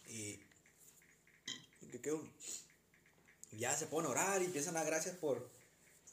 [0.07, 0.39] Y.
[1.91, 2.21] que quedó.
[3.59, 5.51] Ya se ponen a orar y empiezan a dar gracias por.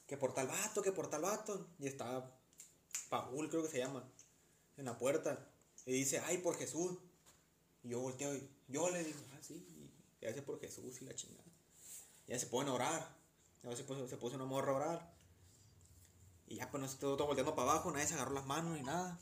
[0.07, 1.69] Que por tal vato, que por tal vato.
[1.79, 2.31] Y está
[3.09, 4.05] Paul, creo que se llama.
[4.77, 5.49] En la puerta.
[5.87, 6.99] Y dice, ay, por Jesús.
[7.83, 9.65] Y yo volteo y yo le digo, ah, sí.
[10.21, 11.45] Gracias por Jesús y la chingada.
[12.27, 13.17] Y ya se ponen a orar.
[13.63, 15.17] A veces se puso, se puso una morra a orar.
[16.49, 18.83] Y ya pues no todo, todo volteando para abajo, nadie se agarró las manos ni
[18.83, 19.19] nada.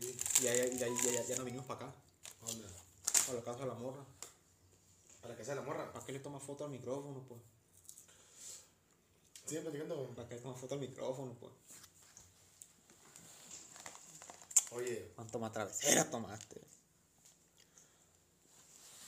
[0.00, 0.06] ¿Y?
[0.42, 1.96] Ya, ya, ya, ya, ya, ya nos vinimos para acá,
[2.42, 2.66] ¿A dónde?
[2.66, 4.04] a la casa de la morra.
[5.24, 5.90] ¿Para que sea la morra?
[5.90, 7.40] ¿Para qué le toma foto al micrófono, pues?
[9.46, 10.06] Sigue platicando.
[10.14, 11.52] ¿Para qué le toma foto al micrófono, pues?
[14.72, 16.60] Oye, ¿Cuánto más travesera tomaste?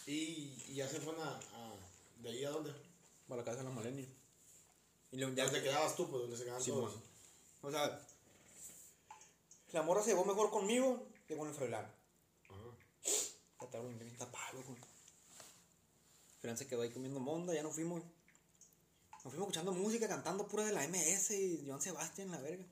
[0.07, 1.77] ¿y, y ya se fueron a, a-
[2.23, 2.73] ¿De ahí a dónde?
[3.29, 4.07] Para la casa de la Malenia.
[5.13, 6.23] Y ya ¿Dónde quedabas tú, pues?
[6.23, 6.95] ¿Dónde se quedaban Sí, todos?
[6.95, 7.05] man.
[7.61, 8.01] O sea,
[9.73, 11.85] la morra se llevó mejor conmigo que con el Froilán.
[12.49, 12.71] Ajá.
[13.61, 14.96] Ya te bien tapado, güey.
[16.47, 18.05] Fran se quedó ahí comiendo monda, ya nos fuimos.
[19.25, 22.65] Nos fuimos escuchando música, cantando pura de la MS y Joan Sebastián, la verga.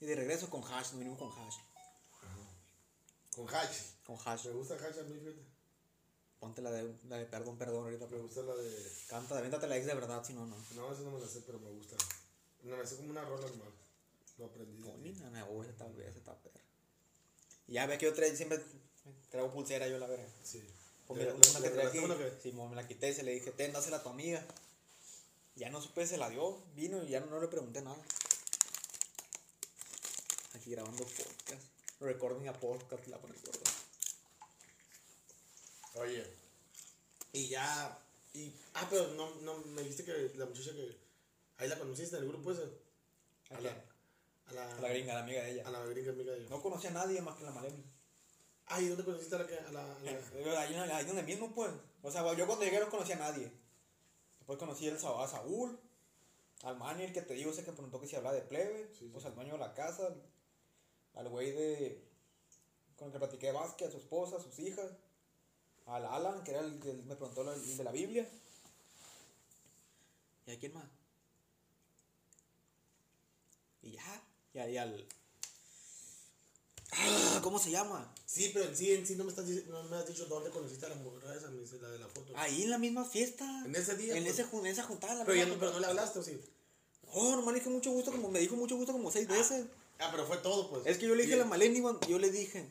[0.00, 1.56] Y de regreso con Hash, nos vinimos con Hash.
[3.36, 3.76] Con Hatch.
[4.06, 4.46] Con Hash.
[4.46, 5.44] Me gusta Hatch a mí, fíjate.
[6.40, 8.92] Ponte la de, la de perdón, perdón, ahorita Me gusta la de...
[9.08, 10.56] Canta, avéntate la ex de verdad, si no, no.
[10.74, 11.96] No, eso no me la sé, pero me gusta.
[12.62, 13.72] Me la sé como una rola normal.
[14.38, 14.80] Lo aprendí.
[14.80, 16.60] No, oh, esa tal vez, esa tal perra.
[17.68, 18.58] Y ya ve que yo siempre
[19.28, 20.26] traigo pulsera yo la verga.
[20.42, 20.66] Sí.
[21.12, 23.22] Pues ¿Le- mira, le- una le que aquí, que- sí, me la quité y se
[23.22, 24.44] le dije, ten, dásela a tu amiga.
[25.54, 27.96] Ya no supe, se la dio, vino y ya no le pregunté nada.
[30.54, 31.62] Aquí grabando podcast,
[32.00, 33.60] recording a podcast, la pone gordo.
[35.94, 36.26] Oye.
[37.32, 37.98] Y ya...
[38.34, 40.96] Y, ah, pero no, no, me dijiste que la muchacha que...
[41.58, 42.62] Ahí la conociste en el grupo ese.
[43.50, 43.84] ¿A A la,
[44.46, 45.68] a la, A la gringa, la amiga de ella.
[45.68, 46.48] A la gringa amiga de ella.
[46.50, 47.84] No conocía a nadie más que la Maleni.
[48.66, 49.58] Ah, ¿y dónde conociste a la que...
[49.58, 51.70] A la, a la- Eh, Ahí, ahí donde mismo, pues.
[52.02, 53.52] O sea, yo cuando llegué no conocía a nadie.
[54.38, 55.78] Después conocí el a Saúl,
[56.62, 59.00] al Manny, el que te digo, ese que preguntó que si hablaba de plebe, Sí,
[59.00, 59.10] sí.
[59.12, 60.08] pues al dueño de la casa,
[61.14, 62.02] al güey de.
[62.96, 64.90] con el que platiqué de Vázquez, a su esposa, a sus hijas,
[65.86, 68.28] al Alan, que era el que me preguntó la- el de la Biblia.
[70.46, 70.84] ¿Y a quién más?
[73.82, 74.22] Y ya,
[74.54, 75.06] y ahí al.
[76.92, 78.12] Ah, ¿Cómo se llama?
[78.26, 80.84] Sí, pero en sí, en sí no me, estás, no me has dicho dónde conociste
[80.86, 82.32] a la mujer esa, me dice la de la foto.
[82.36, 83.62] Ahí en la misma fiesta.
[83.64, 84.38] En ese día, En, pues.
[84.38, 85.14] ese, en esa juntada.
[85.14, 86.38] la pero, ya no, pero no le hablaste, ¿o sí?
[87.14, 89.66] Oh, nomás le dije mucho gusto, como me dijo mucho gusto como seis veces.
[89.98, 90.86] Ah, pero fue todo, pues.
[90.86, 92.68] Es que yo le dije a la Maleni, yo le dije,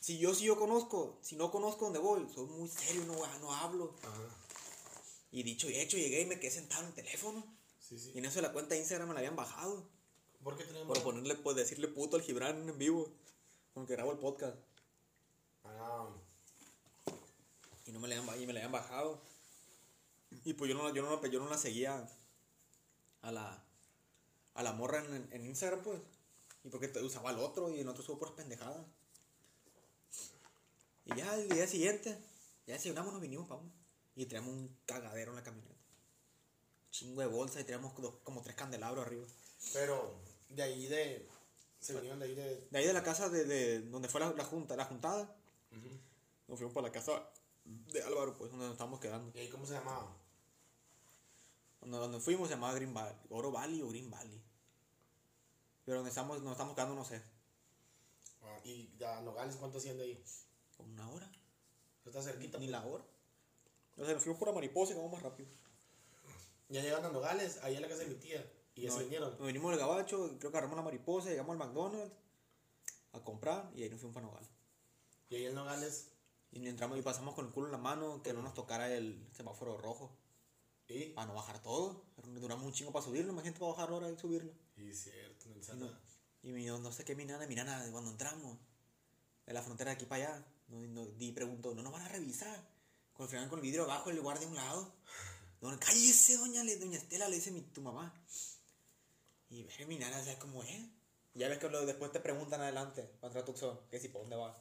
[0.00, 3.52] si yo sí yo conozco, si no conozco dónde voy, soy muy serio, no, no
[3.52, 3.94] hablo.
[4.02, 4.44] Ajá.
[5.30, 7.44] Y dicho y hecho, llegué y me quedé sentado en el teléfono.
[7.80, 8.12] Sí, sí.
[8.14, 9.88] Y en eso la cuenta de Instagram me la habían bajado.
[10.42, 10.86] ¿Por qué tenemos?
[10.86, 13.08] Por ponerle, pues decirle puto al Gibran en vivo.
[13.74, 14.56] Con que grabo el podcast.
[15.64, 16.08] Ah,
[17.86, 19.20] Y, no me la habían, y me la habían bajado.
[20.44, 22.08] Y pues yo no, yo no, yo no la seguía
[23.22, 23.62] a la,
[24.54, 26.00] a la morra en, en Instagram, pues.
[26.62, 28.86] Y porque usaba el otro y el otro subo por pendejada.
[31.04, 32.16] Y ya el día siguiente,
[32.66, 33.60] ya desayunamos, nos vinimos para
[34.16, 35.74] Y traíamos un cagadero en la camioneta.
[36.90, 39.26] Chingo de bolsa y traíamos como tres candelabros arriba.
[39.72, 40.14] pero
[40.48, 41.28] de ahí de...
[41.84, 42.66] Se venían de ahí de...
[42.70, 45.36] De ahí de la casa de, de donde fue la, la junta, la juntada,
[46.48, 47.28] nos fuimos para la casa
[47.62, 49.30] de Álvaro, pues, donde nos estábamos quedando.
[49.34, 50.16] ¿Y ahí cómo se llamaba?
[51.82, 54.42] Donde, donde fuimos se llamaba Green Valley, Oro Valley o Green Valley.
[55.84, 57.22] Pero donde estamos, nos estamos quedando, no sé.
[58.42, 60.24] Ah, y a Nogales, ¿cuánto hacían de ahí?
[60.78, 61.30] Como una hora.
[62.06, 62.56] Está cerquita.
[62.56, 62.70] Ni pues.
[62.70, 63.04] la hora.
[63.96, 65.50] Sea, nos fuimos por la mariposa y vamos más rápido.
[66.70, 68.42] Ya llegaron a Nogales, ahí a la casa de mi tía.
[68.74, 69.30] Y ya No, se vinieron.
[69.30, 72.12] Nos venimos del gabacho, creo que agarramos la mariposa, llegamos al McDonald's
[73.12, 74.48] a comprar y ahí nos fuimos para Nogales.
[75.28, 76.08] Y ahí en Nogales.
[76.50, 79.28] Y entramos y pasamos con el culo en la mano que no nos tocara el
[79.32, 80.16] semáforo rojo.
[80.86, 81.06] Y.
[81.14, 82.04] Para no bajar todo.
[82.24, 84.52] Duramos un chingo para subirlo, imagínate para bajar ahora y subirlo.
[84.76, 85.98] Y cierto, no Y, no,
[86.42, 88.58] y mi- no, no sé qué mi nana, mi nana, cuando entramos,
[89.46, 92.08] en la frontera de aquí para allá, no, no, y preguntó, ¿no nos van a
[92.08, 92.68] revisar?
[93.14, 94.92] Con el con el vidrio abajo, el guardia a un lado.
[95.60, 98.12] Doña, cállese, doña, le- doña Estela, le dice mi, tu mamá.
[99.54, 100.80] Y ve mi nana, ¿sabes cómo es?
[101.34, 104.08] Y ya ves que lo- después te preguntan adelante, para entrar a Tucson, que si,
[104.08, 104.56] ¿por dónde vas?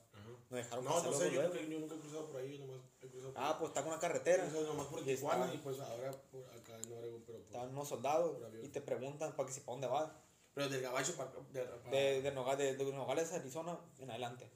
[0.50, 2.82] No dejaron No, no sé, yo nunca, yo nunca he cruzado por ahí, yo nomás
[3.02, 4.44] he cruzado por Ah, pues está con una carretera.
[4.44, 7.70] cruzado nomás por Y Tijuana y pues ahora por acá en Oregon, pero por, Estaban
[7.70, 8.66] unos soldados Por avión.
[8.66, 10.12] y te preguntan para que si, ¿para dónde vas?
[10.54, 11.32] Pero del gabacho para...
[11.52, 14.48] De, pa- De, de, Nogales, de, Nogales, Arizona, en adelante.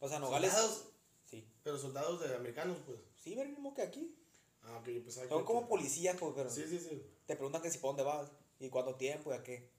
[0.00, 0.50] O sea, Nogales.
[0.52, 0.84] ¿Soldados?
[1.26, 1.46] Sí.
[1.62, 2.98] Pero soldados de americanos, pues.
[3.16, 4.14] Sí, el mismo que aquí.
[4.62, 5.34] Ah, ok, yo pensaba que...
[5.34, 7.02] Son como policías, pues, pero Sí, sí, sí.
[7.26, 9.70] te preguntan que si para dónde vas y cuánto tiempo y a qué.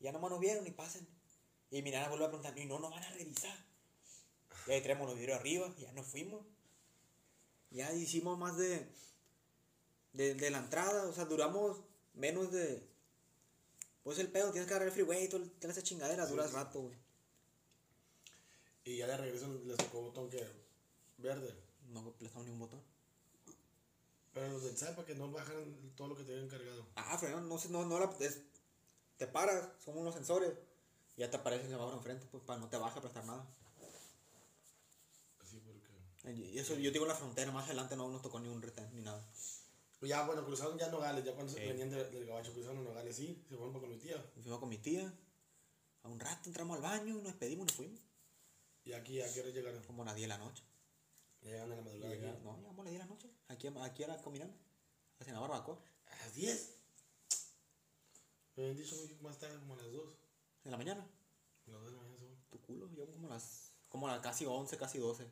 [0.00, 1.06] Y ya nomás nos vieron y pasen.
[1.70, 3.56] Y mi nana vuelve a preguntar, y no nos van a revisar.
[4.66, 6.44] Y ahí traemos los vidrios arriba y ya nos fuimos.
[7.70, 8.86] Ya hicimos más de,
[10.12, 11.80] de, de la entrada, o sea, duramos
[12.14, 12.86] menos de...
[14.04, 16.96] Pues el pedo, tienes que agarrar el freeway el- toda esa chingadera, duras rato, güey.
[18.84, 20.44] Y ya de regreso les tocó botón que...
[21.18, 21.54] Verde.
[21.88, 22.82] No apretamos ni un botón.
[24.32, 26.86] Pero los del SAP para que no bajaran todo lo que tenían cargado.
[26.96, 28.40] Ah, frenón, no sé, no, no la, es-
[29.18, 30.52] te paras, son unos sensores,
[31.16, 33.46] y ya te aparece el semáforo enfrente, pues para no te baja a prestar nada.
[35.40, 36.32] Así porque...
[36.32, 39.02] Y eso, yo digo la frontera, más adelante no nos tocó ni un retén ni
[39.02, 39.22] nada.
[39.98, 41.66] Pues ya, bueno, cruzaron ya Nogales, ya cuando se Sí.
[41.66, 44.20] venían de- del gabacho cruzaron Nogales, sí, se fueron con mi tía.
[44.40, 45.12] Fuimos con mi tía,
[46.02, 48.00] a un rato entramos al baño, nos despedimos y nos fuimos.
[48.84, 49.82] Y aquí, ¿a qué hora llegaron?
[49.84, 50.64] Como a las 10 de la noche.
[51.42, 52.14] Ya llegaron a la madrugada.
[52.14, 54.54] Llega- no, llegamos a las 10 de la noche, aquí, aquí a la combinando,
[55.18, 56.76] hacia la barbacoa, ¿A las 10?
[58.54, 60.14] Me habían dicho más tarde, como a las 2.
[60.64, 61.00] en la mañana.
[61.66, 62.36] A las 2 de la mañana según.
[62.50, 65.26] Tu culo, llegamos como a las, como a las casi 11, casi 12.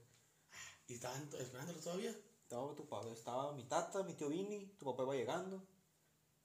[0.88, 2.11] ¿Y estaban esperándolos todavía?
[2.42, 5.62] Estaba, tu papá, estaba mi tata, mi tío Vini, tu papá iba llegando,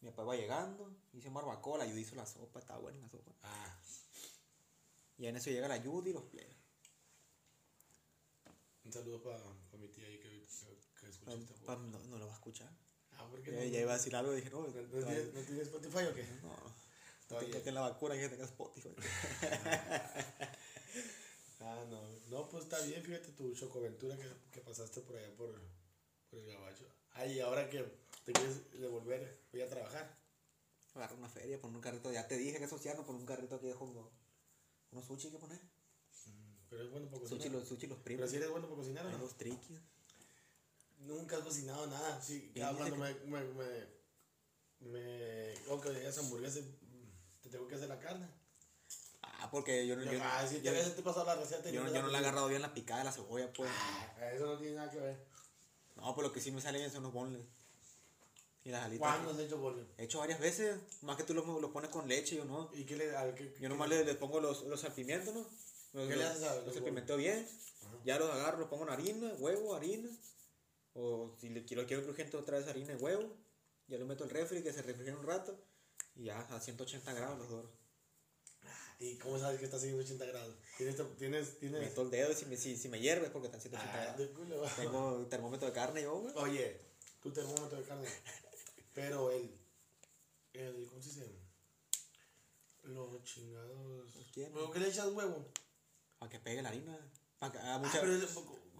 [0.01, 3.32] mi papá iba llegando, hice barbacoa, la Judy hizo la sopa, estaba buena la sopa.
[3.41, 3.80] Ah.
[5.17, 6.56] Y en eso llega la Judy y los plebes.
[8.86, 9.39] Un saludo para
[9.80, 11.65] mi tía ahí que, que, que escucha esta voz.
[11.65, 12.69] Pa- No, no lo va a escuchar.
[13.17, 13.65] Ah, ¿por qué Ya, no?
[13.65, 16.04] ya iba a decir algo y dije, no, ¿No, no, no tiene, ¿No tiene Spotify
[16.06, 16.26] o qué?
[16.43, 18.89] no, que la vacuna y que tenga Spotify.
[21.62, 22.00] Ah, no.
[22.30, 25.50] No, pues está bien, fíjate tu chocoventura que, que pasaste por allá por,
[26.30, 26.86] por el gabacho.
[27.13, 27.82] Ay, y ahora que
[28.24, 30.15] te quieres devolver, voy a trabajar.
[30.93, 33.65] Agarra una feria, poner un carrito, ya te dije que asociarnos, poner un carrito aquí
[33.67, 34.12] dejo unos,
[34.91, 35.60] unos sushi que poner.
[36.69, 37.41] Pero es bueno para cocinar.
[37.43, 38.19] Sushi los, sushi los primos.
[38.21, 39.17] Pero si eres bueno para cocinar no?
[39.17, 39.78] los triquis.
[40.99, 42.21] Nunca has cocinado nada.
[42.21, 43.88] Sí, Y cada dice cuando me, me, me,
[44.91, 48.28] me, o que digas hamburguesa, mm, te tengo que hacer la carne.
[49.21, 51.69] Ah, porque yo no, yo, Yo, ah, si yo- te, te pasado la receta.
[51.69, 53.69] yo no, yo no le he agarrado bien la picada de la cebolla, pues.
[53.73, 55.25] Ah, Eso no tiene nada que ver.
[55.95, 57.41] No, pues lo que sí me sale bien son los bonles.
[58.63, 59.08] Y las alitas.
[59.08, 59.86] ¿Cuándo has hecho bolo?
[59.97, 62.71] He hecho varias veces, más que tú los lo pones con leche, yo no.
[62.73, 65.45] ¿Y qué le a- qué- Yo qué- nomás le, le pongo los, los salpimientos, ¿no?
[65.95, 67.47] Los, ¿Qué le haces a los los salpimenteo bien,
[68.03, 70.10] ya los agarro, los pongo en harina, huevo, harina.
[70.93, 73.34] O si le quiero, quiero crujiente otra vez harina y huevo.
[73.88, 75.58] Ya lo meto al refri, que se refrigere un rato.
[76.15, 77.71] Y ya a 180 grados los doros.
[78.99, 80.55] ¿Y cómo sabes que está a 180 grados?
[80.77, 81.81] ¿Tienes, tienes, tienes...
[81.81, 84.03] Meto el dedo y si me, si, si me hierve porque está a 180 Ah,
[84.15, 84.29] grados.
[84.36, 84.63] culo.
[84.75, 86.34] Tengo termómetro de carne yo, güey.
[86.36, 86.81] Oye,
[87.21, 88.08] tu termómetro de carne.
[88.93, 89.49] Pero el,
[90.53, 91.36] el, ¿cómo se dice?
[92.84, 94.10] Los chingados.
[94.34, 94.51] ¿Quién?
[94.53, 95.45] ¿Pero qué le echas huevo?
[96.25, 96.97] Para que pegue la harina.
[97.38, 98.27] Pa' que- a, Ah, pero el-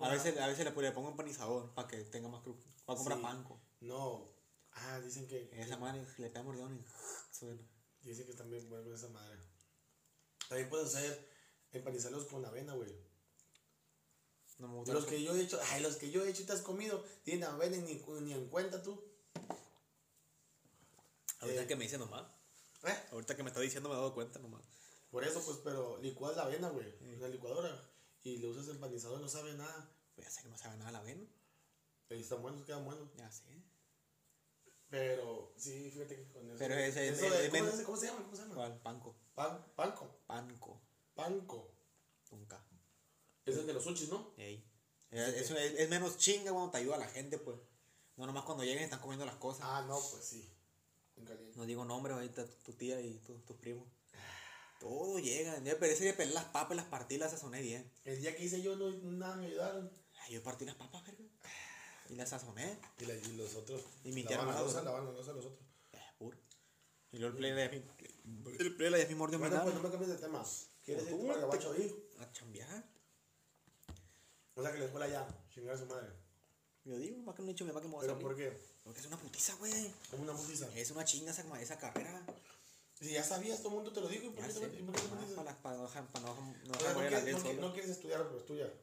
[0.01, 2.58] a veces, a veces le, le pongo empanizador para que tenga más cru.
[2.86, 3.23] Para comprar Sí.
[3.23, 3.62] panco.
[3.81, 4.34] No.
[4.71, 6.84] Ah, dicen que, Esa madre le pega mordidón y
[7.31, 7.62] suena.
[8.01, 9.38] dicen que también bueno esa madre.
[10.49, 11.29] También puedes hacer
[11.71, 12.91] empanizarlos con avena, güey.
[14.58, 14.93] No me gusta.
[14.93, 17.03] Los que yo he hecho, ay, los que yo he hecho y te has comido,
[17.23, 19.03] tienen avena ni, ni en cuenta tú.
[21.41, 22.25] Ahorita eh, que me dice nomás.
[22.86, 23.03] ¿Eh?
[23.12, 24.63] Ahorita que me está diciendo me he dado cuenta nomás.
[25.15, 27.89] Por eso, pues, pero licuas la avena, güey, en la licuadora.
[28.21, 29.89] Y le usas empanizador, no sabe nada.
[30.13, 31.25] Pues ya sé que no sabe nada la avena.
[32.10, 33.08] Pero están buenos, quedan buenos.
[33.15, 33.45] Ya sé.
[34.89, 36.58] Pero, sí, fíjate que con eso.
[36.60, 38.23] Pero ese- eso ese- de- ese ¿cómo, se- ¿Cómo se llama?
[38.23, 38.56] ¿Cómo se llama?
[38.56, 38.78] ¿Cuál?
[38.82, 39.15] Panco.
[39.36, 40.17] Pan, panco.
[40.28, 40.82] Panco.
[41.15, 41.71] Panco.
[43.45, 44.34] Ese es de los sushis, ¿no?
[44.36, 44.69] Ey.
[45.12, 47.58] Es, es- es- es menos chinga cuando te ayuda a la gente, pues.
[48.17, 49.62] No nomás cuando lleguen y están comiendo las cosas.
[49.63, 50.51] Ah, no, pues sí.
[51.56, 53.88] No digo nombres ahorita, tu, tu tía y tu- tus primos.
[54.79, 55.57] Todo llega.
[55.63, 57.89] Ya pero ese día pelé las papas, las partí, las sazoné bien.
[58.03, 59.91] El día que hice yo, no, nada me ayudaron.
[60.21, 61.23] Ay, yo partí las papas, verga.
[62.09, 62.77] Y las sazoné.
[62.99, 63.81] Y, la- y los otros.
[64.03, 64.81] Y mi tía hermana, ¿no?
[64.83, 65.53] la van los otros.
[65.93, 66.38] Eh, puro.
[67.11, 67.83] Y luego el play de.
[68.59, 70.43] El play de mi mordió Bueno, pues no me cambies de tema.
[70.83, 72.09] ¿Quieres irte tú, el gabacho ahí?
[72.19, 72.83] A chambear.
[74.55, 76.07] O sea que la escuela ya, chingar a su madre.
[76.83, 78.27] Yo digo, más que no he dicho mi mamá que me voy a ¿Pero salir.
[78.27, 78.57] por qué?
[78.83, 79.91] Porque es una putiza, güey.
[80.11, 80.67] Como una putiza.
[80.75, 82.23] Es una chinga esa, esa carrera.
[82.99, 84.25] Si ya sabías, todo el mundo te lo dijo.
[84.25, 85.36] ¿y ¿Por qué te Ah, metiste?
[85.62, 87.62] Para, no O sea, quieres, piel no, qui- solo.
[87.62, 88.73] no quieres estudiar, pues estudia.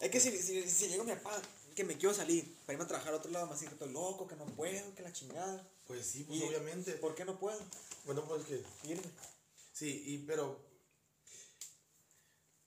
[0.00, 1.40] Es que si, si, si llega mi papá,
[1.76, 4.26] que me quiero salir, para irme a trabajar a otro lado, más que estoy loco,
[4.26, 5.68] que no puedo, que la chingada.
[5.86, 6.92] Pues sí, pues Y- obviamente.
[6.94, 7.58] ¿Por qué no puedo?
[8.04, 8.64] Bueno, pues que.
[8.88, 9.02] Irme.
[9.72, 10.58] Sí, y pero.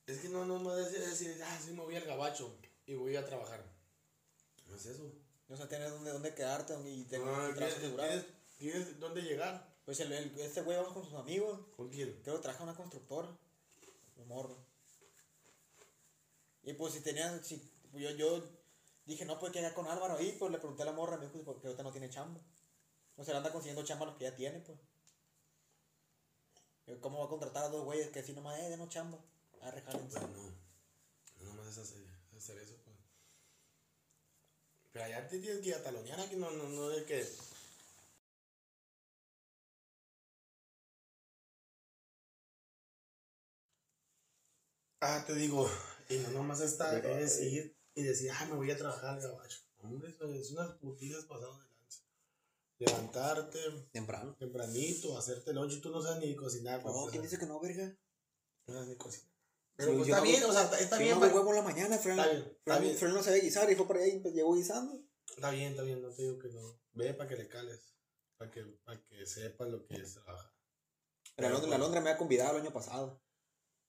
[0.08, 3.16] Es que no, no, no es decir, ah, sí, me voy al gabacho y voy
[3.16, 3.64] a trabajar.
[4.68, 5.12] No es eso.
[5.50, 8.10] O sea, tienes dónde, dónde quedarte y tener No, un trabajo ¿quieres, asegurado.
[8.10, 8.26] ¿quieres,
[8.58, 9.74] quieres dónde llegar?
[9.86, 11.60] Pues el, el- este güey vamos con sus amigos.
[11.76, 12.20] ¿Con quién?
[12.24, 13.30] Creo que trabaja una constructora.
[14.18, 14.58] Un morro.
[16.64, 17.58] Y pues si tenían, si,
[17.92, 18.44] pues, yo, yo
[19.06, 21.44] dije, no, pues que con Álvaro ahí, pues le pregunté a la morra, me dijo,
[21.44, 22.40] porque ahorita no tiene chamba.
[23.18, 24.78] O sea, le anda consiguiendo chamba a los que ya tiene, pues.
[26.88, 29.20] Yo, ¿Cómo va a contratar a dos güeyes que si nomás, eh, denos chamba?
[29.62, 30.20] A rejálense.
[30.20, 30.44] Pues no.
[31.40, 32.04] No nomás es hacer,
[32.36, 32.96] hacer eso, pues.
[34.92, 37.28] Pero allá te tienes que ir a talonear aquí, no, no, no de que.
[45.08, 45.70] Ah, te digo,
[46.10, 49.60] y no nomás está, es ir y decir, ah, me voy a trabajar al gabacho.
[49.84, 52.02] Hombre, es unas putizas pasadas de lanza.
[52.80, 53.60] Levantarte
[53.92, 54.36] Temprano.
[54.40, 56.84] tempranito, hacerte lonche, tú no sabes ni cocinar.
[56.84, 57.96] No, ¿quién dice que no, verga?
[58.66, 59.30] No sabes ni cocinar.
[59.30, 61.32] Sí, Pero pues yo está no- bien, o sea, está, bien, no pues.
[61.32, 62.98] me huevo en la mañana, Fran, Está bien, está bien.
[62.98, 65.00] Fran no sabía guisar y fue por ahí, pues llegó guisando.
[65.36, 66.80] Está bien, está bien, no te digo que no.
[66.94, 67.94] Ve para que le cales,
[68.38, 70.52] para que, para que sepas lo que es trabajar.
[71.38, 71.78] La Londra, la.
[71.78, 73.22] Londra me había convidado el año pasado.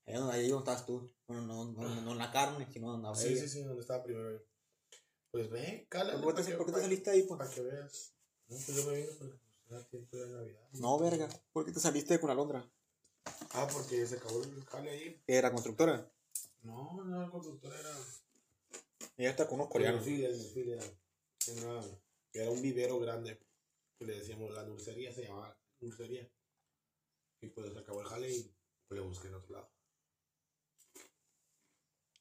[0.06, 1.12] Ahí donde, estabas tú.
[1.26, 3.42] Bueno, no, no, no en la carne, sino donde andaba Sí, ella.
[3.42, 4.40] sí, sí, donde estaba primero.
[5.32, 6.22] Pues ve, cálale.
[6.22, 7.38] ¿Por qué, te, saliste ahí, pues?
[7.38, 8.14] Para que veas.
[8.48, 10.68] No, pues yo me vine porque pues, era tiempo de Navidad.
[10.72, 11.28] No, verga.
[11.52, 12.70] ¿Por qué te saliste con la Londra?
[13.50, 15.22] Ah, porque se acabó el jale ahí.
[15.26, 16.08] ¿Que era constructora?
[16.62, 17.90] No, no, el constructor era.
[19.16, 20.06] Ella está con unos coreanos.
[20.06, 20.84] El Nufil era.
[21.48, 21.80] Era,
[22.32, 23.40] era un vivero grande.
[23.98, 26.30] Que le decíamos la nursería, se llamaba nursería.
[27.40, 28.54] Y pues se acabó el jale y
[28.86, 29.75] pues, le busqué en otro lado.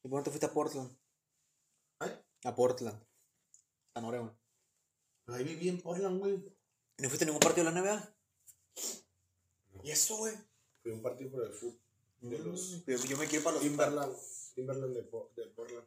[0.06, 0.88] ¿Y por qué te fuiste a Portland?
[2.04, 2.22] ¿Eh?
[2.44, 2.96] A Portland.
[3.94, 4.38] A Oregon.
[5.26, 6.34] Ahí viví en Portland, güey.
[6.34, 8.16] ¿Y ¿No fuiste a ningún partido de la NBA?
[9.82, 10.32] ¿Y eso, güey?
[10.80, 11.80] Fui a un partido por el fútbol.
[12.20, 14.16] De los Yo, yo me quiero para los Timberland.
[14.54, 15.86] Timberland de, Po- de Portland.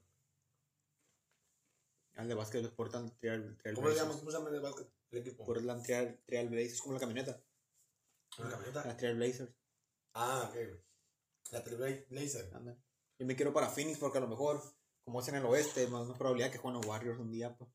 [2.16, 4.02] Al de básquet de los Portland Trail, Trail ¿Cómo se Blazers.
[4.10, 4.20] llama?
[4.20, 4.88] ¿Cómo se llama el básquet?
[5.12, 5.46] El equipo.
[5.46, 7.42] Portland Trail, Trail Blazers, como la camioneta.
[8.40, 8.84] ¿La camioneta?
[8.86, 9.52] Las Trail Blazers.
[10.14, 10.58] Ah, ok.
[11.52, 12.54] La Trail Blazer.
[12.54, 12.78] Anda.
[13.20, 14.64] Yo me quiero para Phoenix porque a lo mejor,
[15.04, 17.70] como es en el oeste, más más probabilidad que jueguen los Warriors un día, pues.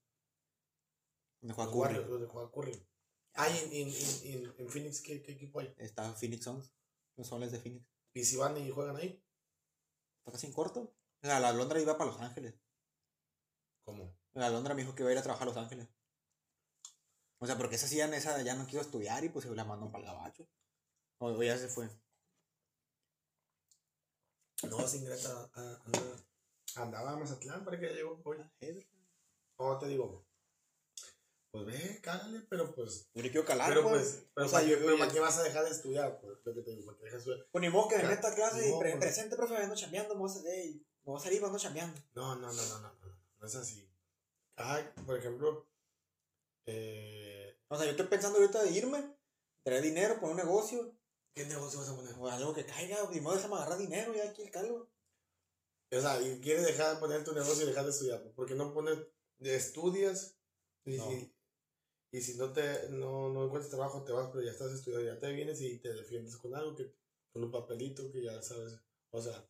[1.43, 1.95] Donde juega Los Curry.
[1.95, 2.89] Warriors, los de juega Curry.
[3.35, 5.75] Ah, y en, en, en, en, en Phoenix, ¿qué, ¿qué equipo hay?
[5.77, 6.73] Está Phoenix Suns.
[7.17, 7.87] Los soles de Phoenix.
[8.15, 9.23] ¿Y si van y juegan ahí?
[10.19, 10.95] Está casi en corto.
[11.21, 12.55] La, la Londra iba para Los Ángeles.
[13.85, 14.17] ¿Cómo?
[14.33, 15.89] La Londra me dijo que iba a ir a trabajar a Los Ángeles.
[17.39, 19.91] O sea, porque esa sí esa ya no quiso estudiar y pues se la mandó
[19.91, 20.49] para el gabacho.
[21.19, 21.91] O, o ya se fue.
[24.71, 25.51] No, sin Greta.
[25.55, 28.39] ah, ah, andaba a Mazatlán para que llegó hoy.
[28.61, 28.87] Eh,
[29.57, 30.27] O te digo.
[31.51, 33.09] Pues ve, cágale, pero pues.
[33.15, 34.03] Yo le quiero calar, Pero pues.
[34.03, 36.21] pues, pero o sea, ¿para, yo, pero ¿para qué vas a dejar de estudiar?
[36.21, 37.49] Pues lo que te digo, ¿para qué dejas de estudiar?
[37.53, 39.77] Pues ni modo que me meta a clase no, y pre- pues- presente, profe, ando
[39.77, 40.75] chambeando, me voy a, salir-
[41.05, 42.01] me voy a salir, ando chambeando.
[42.15, 43.89] No, no, no, no, no, no, no es así.
[44.57, 45.69] Ah, por ejemplo,
[46.67, 49.17] eh, O sea, yo estoy pensando ahorita de irme,
[49.63, 50.93] traer dinero, poner un negocio,
[51.35, 52.15] ¿qué negocio vas a poner?
[52.19, 54.89] o algo que caiga, ni modo déjame agarrar dinero ya aquí el calvo.
[55.91, 58.73] O sea, y quieres dejar de poner tu negocio y dejar de estudiar, porque no
[58.73, 58.99] pones,
[59.41, 60.37] estudias
[60.85, 61.09] y, No.
[61.09, 61.35] si,
[62.13, 65.19] y si no te no, no encuentras trabajo te vas, pero ya estás estudiando, ya
[65.19, 66.93] te vienes y te defiendes con algo, que
[67.33, 68.81] con un papelito que ya sabes,
[69.11, 69.49] o sea,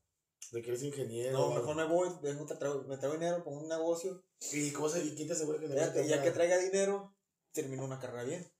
[0.52, 1.38] de que eres ingeniero.
[1.38, 4.22] No, mejor me voy, te traigo- me traigo dinero, pongo un negocio,
[4.52, 7.14] ¿Y cómo se, y quién te asegura que te ya, a ya que traiga dinero,
[7.52, 8.52] termino una carrera bien.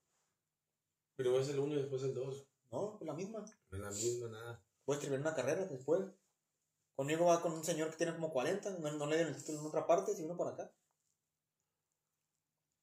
[1.17, 2.47] Primero es el uno y después el dos.
[2.75, 3.39] No, la misma.
[3.71, 4.65] No es la misma, nada.
[4.85, 6.03] Puedes terminar una carrera después.
[6.97, 9.61] Conmigo va con un señor que tiene como 40, no, no le dieron el título
[9.61, 10.71] en otra parte, sino por acá.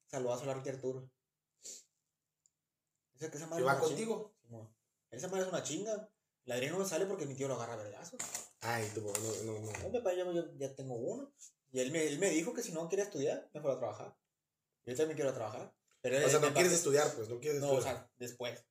[0.07, 1.09] Saludazo a la Ricky Arturo.
[3.15, 4.33] Esa, que esa madre ¿Que va es una contigo?
[4.49, 4.67] chinga.
[5.11, 6.09] Esa madre es una chinga.
[6.45, 8.19] La Adriana no sale porque mi tío lo agarra a vergazos.
[8.61, 9.71] Ay, tu papá, no, no, no.
[9.71, 11.31] No, mi papá, yo, yo ya tengo uno.
[11.71, 14.17] Y él me, él me dijo que si no quería estudiar, me fuera a trabajar.
[14.85, 15.73] Yo también quiero trabajar.
[16.01, 17.95] Pero O sea, no quieres estudiar, pues, no quieres No, o estudiar.
[17.97, 18.65] sea, después.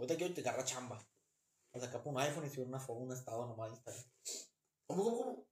[0.00, 0.98] Ahorita quiero te agarrar chamba.
[1.72, 3.78] O sacar un iPhone y subir una foto, un estado nomás.
[4.86, 5.46] ¿Cómo, cómo, cómo?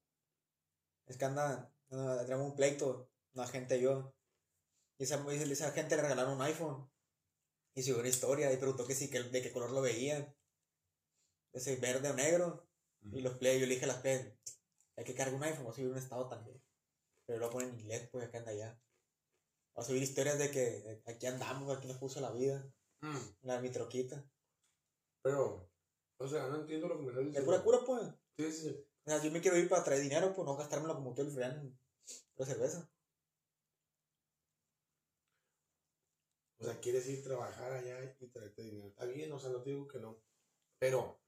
[1.06, 4.14] Es que anda, anda tenemos un pleito, una gente y yo.
[4.96, 6.90] Y esa, esa gente le regalaron un iPhone.
[7.74, 10.34] Y subió una historia y preguntó que sí, que, de qué color lo veían.
[11.52, 12.66] Ese verde o negro.
[13.12, 14.34] Y los play, yo le dije a las play,
[14.96, 16.60] hay que cargar un iPhone, voy a subir un estado también.
[17.26, 18.80] Pero lo ponen en inglés, pues acá anda allá.
[19.74, 22.66] Voy a subir historias de que aquí andamos, aquí nos puso la vida.
[23.02, 24.24] Mm, La de mi troquita.
[25.22, 25.70] Pero,
[26.18, 27.62] o sea, no entiendo lo que me estás De diciendo.
[27.62, 28.02] pura cura, pues.
[28.36, 28.84] Sí, sí, sí.
[29.06, 31.30] O sea, yo me quiero ir para traer dinero, pues no gastármelo como tú el
[31.30, 31.78] frián en
[32.36, 32.90] la cerveza.
[36.60, 38.88] O sea, quieres ir a trabajar allá y traerte dinero.
[38.88, 40.20] Está bien, o sea, no te digo que no.
[40.78, 41.20] Pero,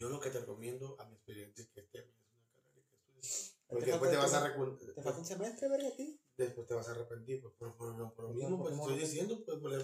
[0.00, 2.96] yo lo que te recomiendo, a mi experiencia, es que termines una carrera y que
[2.96, 3.56] estudies.
[3.68, 4.94] Porque Te después te vas a Te arrepentir.
[5.02, 6.20] falta un semestre, verga, a ti.
[6.36, 7.40] Después te vas a arrepentir.
[7.40, 9.78] Pues, por, por, por, lo ¿Por mismo, pues estoy diciendo, pues, por la-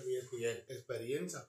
[0.74, 1.48] experiencia.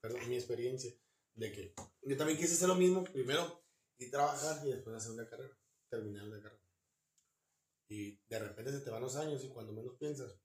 [0.00, 0.92] Perdón, mi experiencia.
[1.34, 3.04] De que yo también quise hacer lo mismo.
[3.04, 3.62] Primero,
[3.98, 5.56] y trabajar y después hacer una carrera.
[5.88, 6.62] Terminar una carrera.
[7.88, 10.38] Y de repente se te van los años y cuando menos piensas,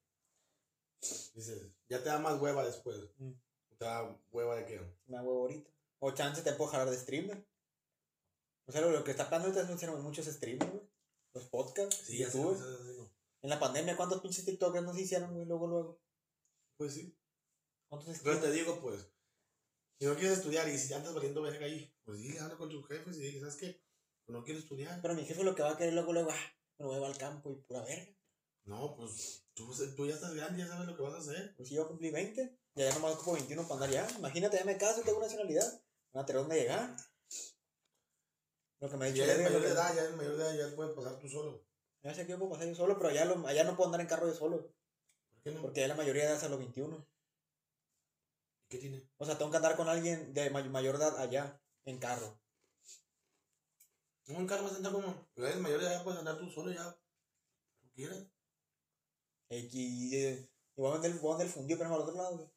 [1.33, 2.97] dices, ya te da más hueva después.
[3.17, 3.31] Mm.
[3.77, 4.97] Te da hueva de que.
[5.07, 5.69] Me hago ahorita.
[5.99, 7.45] O chance te puedo jalar de streamer.
[8.65, 10.89] O sea, lo, que está pasando ahorita es muchos streamers, güey.
[11.33, 12.39] Los podcasts, Sí, ya sé.
[12.39, 15.45] En la pandemia, ¿cuántos pinches TikTokers no se hicieron, güey?
[15.45, 16.01] Luego, luego.
[16.77, 17.17] Pues sí.
[17.89, 18.45] ¿Cuántos Pero streamers?
[18.45, 19.12] te digo, pues,
[19.99, 22.69] si no quieres estudiar y si ya andas valiendo verga ahí, pues dile, habla con
[22.69, 23.81] tus jefes y dile, ¿sabes qué?
[24.27, 25.01] No quiero estudiar.
[25.01, 27.51] Pero mi jefe lo que va a querer luego, luego, ah, me voy al campo
[27.51, 28.13] y pura verga.
[28.65, 31.53] No, pues tú, tú ya estás grande, ya sabes lo que vas a hacer.
[31.57, 34.17] Pues si yo cumplí 20, ya ya nomás ocupo 21 para andar ya.
[34.17, 35.81] Imagínate, ya me caso y tengo nacionalidad.
[36.13, 36.95] Van a tener dónde llegar.
[38.79, 40.69] Lo que me ha dicho ya eres mayor de edad, ya eres mayor de edad,
[40.69, 41.65] ya puedes pasar tú solo.
[42.01, 44.01] Ya sé que yo puedo pasar yo solo, pero allá, lo- allá no puedo andar
[44.01, 44.73] en carro yo solo.
[45.33, 45.61] ¿Por qué no?
[45.61, 47.07] Porque ya la mayoría de edad es a los 21.
[48.73, 49.07] ¿Qué tiene?
[49.17, 52.39] O sea, tengo que andar con alguien de may- mayor edad allá, en carro.
[54.25, 56.49] No, en carro vas a andar como, ya eres mayor de edad, puedes andar tú
[56.49, 56.91] solo ya.
[57.81, 58.25] Tú quieras.
[59.49, 62.01] Eh, Y, eh, y voy a vender, voy a vender el fundido, pero no al
[62.01, 62.49] otro lado, güey.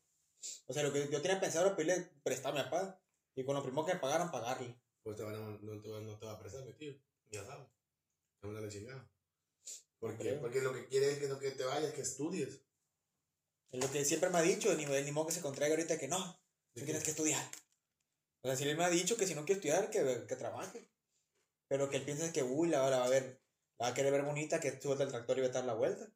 [0.68, 2.98] O sea, lo que yo tenía pensado era pedirle prestarme a papá.
[3.34, 4.74] Y con lo primero que me pagaran, pagarle.
[5.02, 6.94] Pues te van a, no, te va, no te va a prestar, mi tío.
[7.30, 7.68] Ya sabes.
[8.40, 9.06] Te van a la chingada.
[9.98, 10.32] ¿Por qué?
[10.40, 12.62] Porque lo que quiere es que no que te vayas, que estudies.
[13.70, 16.08] Es lo que siempre me ha dicho, ni, ni modo que se contraiga ahorita que
[16.08, 16.18] no,
[16.74, 17.44] ¿De tú tienes que estudiar.
[18.42, 20.88] O sea, si él me ha dicho que si no quiere estudiar, que, que trabaje.
[21.68, 23.42] Pero que él piensa que, uy, la, la va a ver,
[23.78, 25.74] la va a querer ver bonita, que sube del tractor y va a dar la
[25.74, 26.08] vuelta.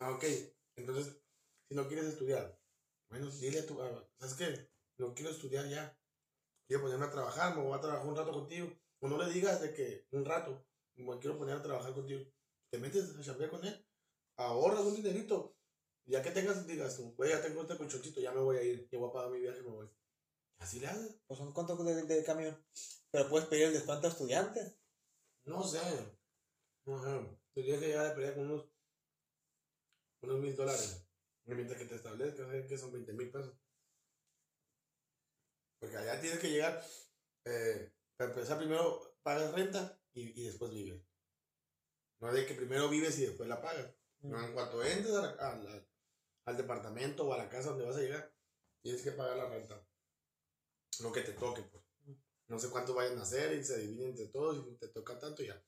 [0.00, 0.24] Ah, ok.
[0.76, 1.16] Entonces,
[1.68, 2.58] si no quieres estudiar,
[3.08, 3.78] bueno, dile a tu.
[4.18, 4.70] ¿Sabes qué?
[4.98, 5.96] No quiero estudiar ya.
[6.68, 8.72] Quiero ponerme a trabajar, me voy a trabajar un rato contigo.
[9.00, 12.24] O no le digas de que un rato, me quiero poner a trabajar contigo.
[12.70, 13.86] Te metes a chambear con él,
[14.36, 15.56] ahorras un dinerito.
[16.10, 18.88] Ya que tengas, digas tú, güey, ya tengo este colchoncito, ya me voy a ir,
[18.90, 19.88] ya voy a pagar mi viaje y me voy.
[20.58, 21.20] Así le haces.
[21.26, 22.62] Pues son cuántos de, de camión.
[23.10, 24.76] Pero puedes pedir el descuento a estudiantes.
[25.44, 25.80] No sé.
[26.84, 27.38] No sé.
[27.54, 28.68] Tendrías que llegar a pelear con unos,
[30.22, 31.06] unos mil dólares.
[31.46, 33.56] Mientras que te establezcas eh, que son 20 mil pesos.
[35.78, 36.84] Porque allá tienes que llegar.
[37.44, 41.02] Eh, para empezar, primero pagas renta y, y después vives.
[42.20, 43.94] No es de que primero vives y después la pagas.
[44.20, 45.86] No, en cuanto entres a la- a la-
[46.50, 48.32] al departamento o a la casa donde vas a llegar,
[48.82, 49.82] tienes que pagar la renta.
[51.00, 51.84] Lo que te toque, pues.
[52.48, 55.42] No sé cuánto vayan a hacer y se dividen entre todos y te toca tanto
[55.42, 55.62] ya.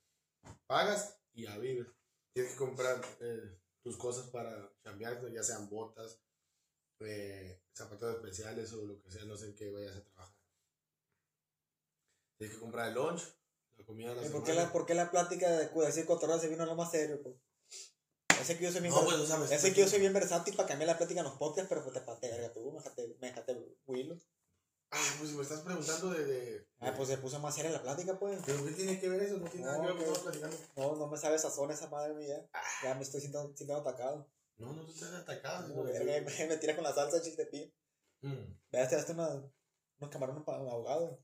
[0.67, 1.87] Pagas y ya vives.
[2.33, 6.21] Tienes que comprar eh, tus cosas para cambiar, ya sean botas,
[7.01, 10.37] eh, zapatos especiales o lo que sea, no sé en qué vayas a trabajar.
[12.37, 13.23] Tienes que comprar el lunch,
[13.77, 14.45] la comida de la ¿Y semana.
[14.45, 16.91] ¿Por qué, la, ¿Por qué la plática de decir cotorreo se vino a lo más
[16.91, 17.23] serio?
[17.23, 17.37] Pues?
[18.43, 20.13] Ese que yo soy bien, No, pues, o sea, me- ese que yo soy bien
[20.13, 22.79] versátil para cambiar la plática en los podcasts, pero pues te pateé verga tú, me
[22.79, 24.19] dejaste, me dejaste Willow.
[24.91, 26.25] Ah, pues si me estás preguntando de...
[26.25, 28.41] de Ah, pues se puso más seria la plática, pues.
[28.45, 29.39] ¿Pero qué tiene que ver eso?
[29.39, 30.57] No tiene nada que ver con platicando.
[30.77, 32.45] No, no me sabe sazón esa madre mía.
[32.83, 34.29] Ya me estoy sintiendo, sintiendo atacado.
[34.59, 35.69] No, no te estás atacado.
[35.69, 37.73] No, me, me tira con la salsa chiltepín.
[38.23, 39.29] Mm, Veas, te daste una,
[39.99, 41.19] unos camarones para ahogados.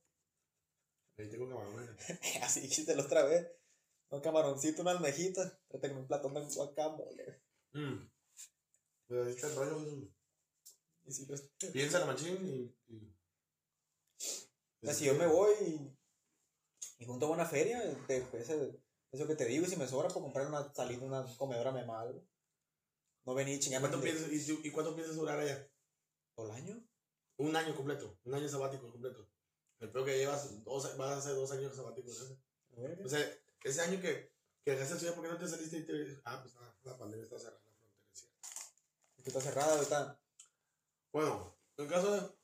[1.19, 1.91] Ahí tengo camarones.
[2.43, 3.49] Así dijiste la otra vez.
[4.11, 5.59] Un camaroncito, una almejita.
[5.69, 7.43] Trate con un platón de guacamole.
[7.73, 8.09] Mm.
[9.07, 10.09] Pero ahí está el rollo.
[11.05, 12.75] Y si, pues, Piensa la machín y...
[12.93, 13.15] y-
[14.81, 18.81] o sea, si yo me voy y, y junto a buena feria, pues, ese-
[19.11, 21.81] eso que te digo, y si me sobra, por comprar una salida, una comedora me
[21.81, 22.23] algo.
[23.25, 25.69] No venir ¿Y chingando cuánto, piensas, y, tú- ¿Y cuánto piensas durar allá?
[26.35, 26.81] todo el año.
[27.39, 28.19] Un año completo.
[28.25, 29.29] Un año sabático completo.
[29.81, 32.39] El peor que llevas, dos, vas a hacer dos años sabáticos.
[32.77, 33.03] ¿eh?
[33.05, 33.21] O sea,
[33.65, 34.33] ese año que,
[34.65, 36.21] que dejaste de estudiar, ¿por qué no te saliste y te...
[36.25, 38.39] Ah, pues ah, la pandemia está cerrada, la frontera, es cierto.
[39.17, 40.21] Esto está cerrado, ahorita.
[41.13, 42.39] Bueno, en caso de...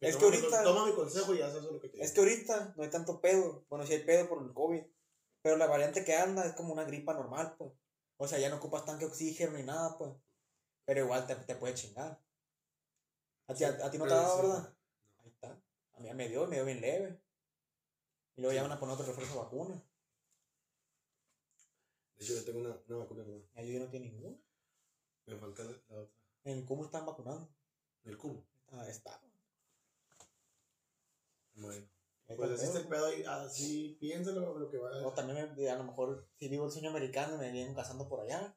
[0.00, 2.14] Es que ahorita- Toma mi consejo y haz eso lo que te Es digo.
[2.14, 3.64] que ahorita no hay tanto pedo.
[3.68, 4.82] Bueno, sí hay pedo por el COVID.
[5.42, 7.72] Pero la variante que anda es como una gripa normal, pues.
[8.18, 10.12] O sea, ya no ocupas tanque oxígeno ni nada, pues.
[10.84, 12.20] Pero igual te, te puede chingar.
[13.48, 14.42] A ti, a, a ti no te ha dado.
[14.42, 14.74] ¿verdad?
[15.20, 15.58] Ahí está.
[15.94, 17.20] A mí me dio, me dio bien leve.
[18.36, 19.82] Y luego ya van a poner otro refuerzo de vacuna.
[22.16, 23.44] De hecho, yo tengo una, una vacuna nueva.
[23.56, 24.36] Y ahí no tiene ninguna.
[25.26, 26.16] Me falta la la otra.
[26.44, 27.48] En cómo están vacunando.
[28.04, 28.40] El cum.
[28.66, 29.20] Está, está.
[31.54, 31.86] Bueno.
[32.36, 33.06] Pues así está el pedo.
[33.06, 33.22] ahí.
[33.24, 35.04] Así piénsalo lo que vayas.
[35.04, 38.20] O también me- a lo mejor si vivo el sueño americano me vienen casando por
[38.20, 38.56] allá.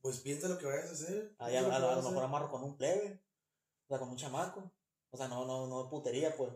[0.00, 1.34] Pues piensa lo que vayas a hacer.
[1.38, 2.28] Allá, piensa a, lo que a lo vayas a mejor hacer.
[2.28, 3.20] amarro con un plebe.
[3.84, 4.72] O sea, con un chamaco.
[5.10, 6.52] O sea, no, no, no putería, pues.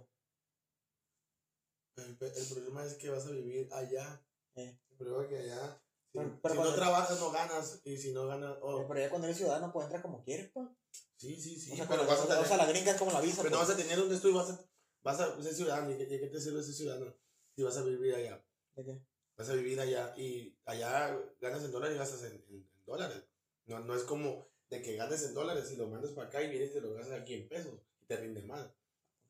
[1.96, 4.24] El, pe- el problema es que vas a vivir allá.
[4.54, 4.78] Eh.
[4.90, 5.80] El problema es que allá.
[6.14, 7.80] Si, Pero- pero si cuando- no trabajas, no ganas.
[7.84, 8.56] Y si no ganas.
[8.62, 10.68] oh, Pero ya cuando eres ciudadano, pues entra como quieres, pues.
[11.16, 11.72] sí, sí, sí.
[11.72, 13.42] o sea, pero vas a o sea, tener, la gringa es como la visa.
[13.42, 13.68] pero no pues.
[13.68, 14.36] vas a tener un estudio.
[14.36, 14.64] Vas a,
[15.02, 15.90] vas a ser ciudadano.
[15.90, 17.12] ¿Y qué, te sirve ser ciudadano?
[17.56, 18.40] Si vas a vivir allá.
[18.76, 19.00] ¿De qué?
[19.36, 20.14] Vas a vivir allá.
[20.16, 23.24] Y allá ganas en dólares y gastas en, en- en dólares.
[23.66, 26.48] No, no es como de que ganes en dólares y lo mandas para acá y
[26.48, 27.74] vienes y te lo gastas aquí en pesos.
[28.02, 28.70] Y te rinde más.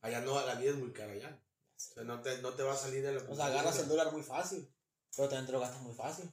[0.03, 1.41] Allá no, la vida es muy cara allá.
[1.77, 3.89] O sea, no te, no te va a salir de lo O sea, agarras el
[3.89, 4.71] dólar muy fácil.
[5.17, 6.31] Pero también te lo gastas muy fácil.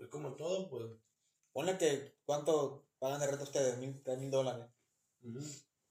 [0.00, 0.90] Es como todo, pues.
[1.52, 3.78] Ponle que, ¿cuánto pagan de renta ustedes?
[3.78, 4.66] Mil, tres mil dólares.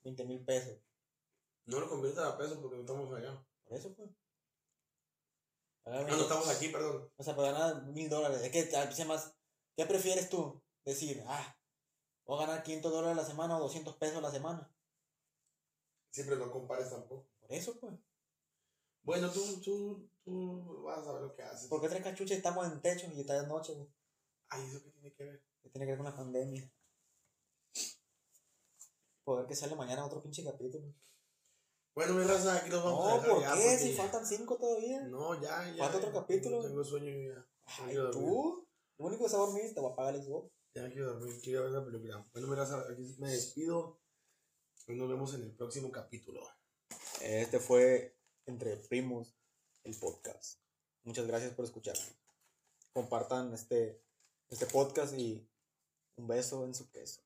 [0.03, 0.77] Veinte mil pesos.
[1.65, 3.45] No lo conviertas a pesos porque no estamos allá.
[3.63, 4.09] Por eso, pues.
[5.85, 7.11] No, no estamos aquí, perdón.
[7.15, 8.41] O sea, para ganar mil dólares.
[8.41, 9.35] Es que a veces más.
[9.75, 10.61] ¿Qué prefieres tú?
[10.85, 11.57] Decir, ah,
[12.25, 14.69] voy a ganar 500 dólares a la semana o 200 pesos a la semana.
[16.11, 17.27] Siempre no compares tampoco.
[17.39, 17.93] Por eso, pues.
[19.03, 21.67] Bueno, tú, tú, tú vas a saber lo que haces.
[21.67, 23.87] ¿Por qué tres cachuchas estamos en techo y está de noche, güey?
[24.49, 25.43] Ay, ¿eso qué tiene que ver?
[25.61, 26.71] Que tiene que ver con la pandemia.
[29.23, 30.85] Poder que sale mañana otro pinche capítulo.
[31.95, 33.61] Bueno, mi raza, aquí nos vamos a No, dejar ¿por ya qué?
[33.61, 35.01] porque- Si faltan cinco todavía.
[35.01, 35.83] No, ya, ya.
[35.83, 36.57] ¿Falta otro ya, capítulo?
[36.57, 37.47] Tengo, tengo sueño yo ya.
[37.85, 38.67] Ay, tú.
[38.97, 40.51] Lo único que se va a dormir te voy a pagar el Xbox.
[40.75, 42.27] Ya quiero dormir, quiero ver la película.
[42.33, 43.99] Bueno, mi raza, aquí me despido.
[44.87, 46.41] Y nos vemos en el próximo capítulo.
[47.21, 49.35] Este fue Entre Primos,
[49.83, 50.59] el podcast.
[51.03, 51.95] Muchas gracias por escuchar.
[52.93, 54.01] Compartan este,
[54.49, 55.47] este podcast y
[56.17, 57.21] un beso en su queso.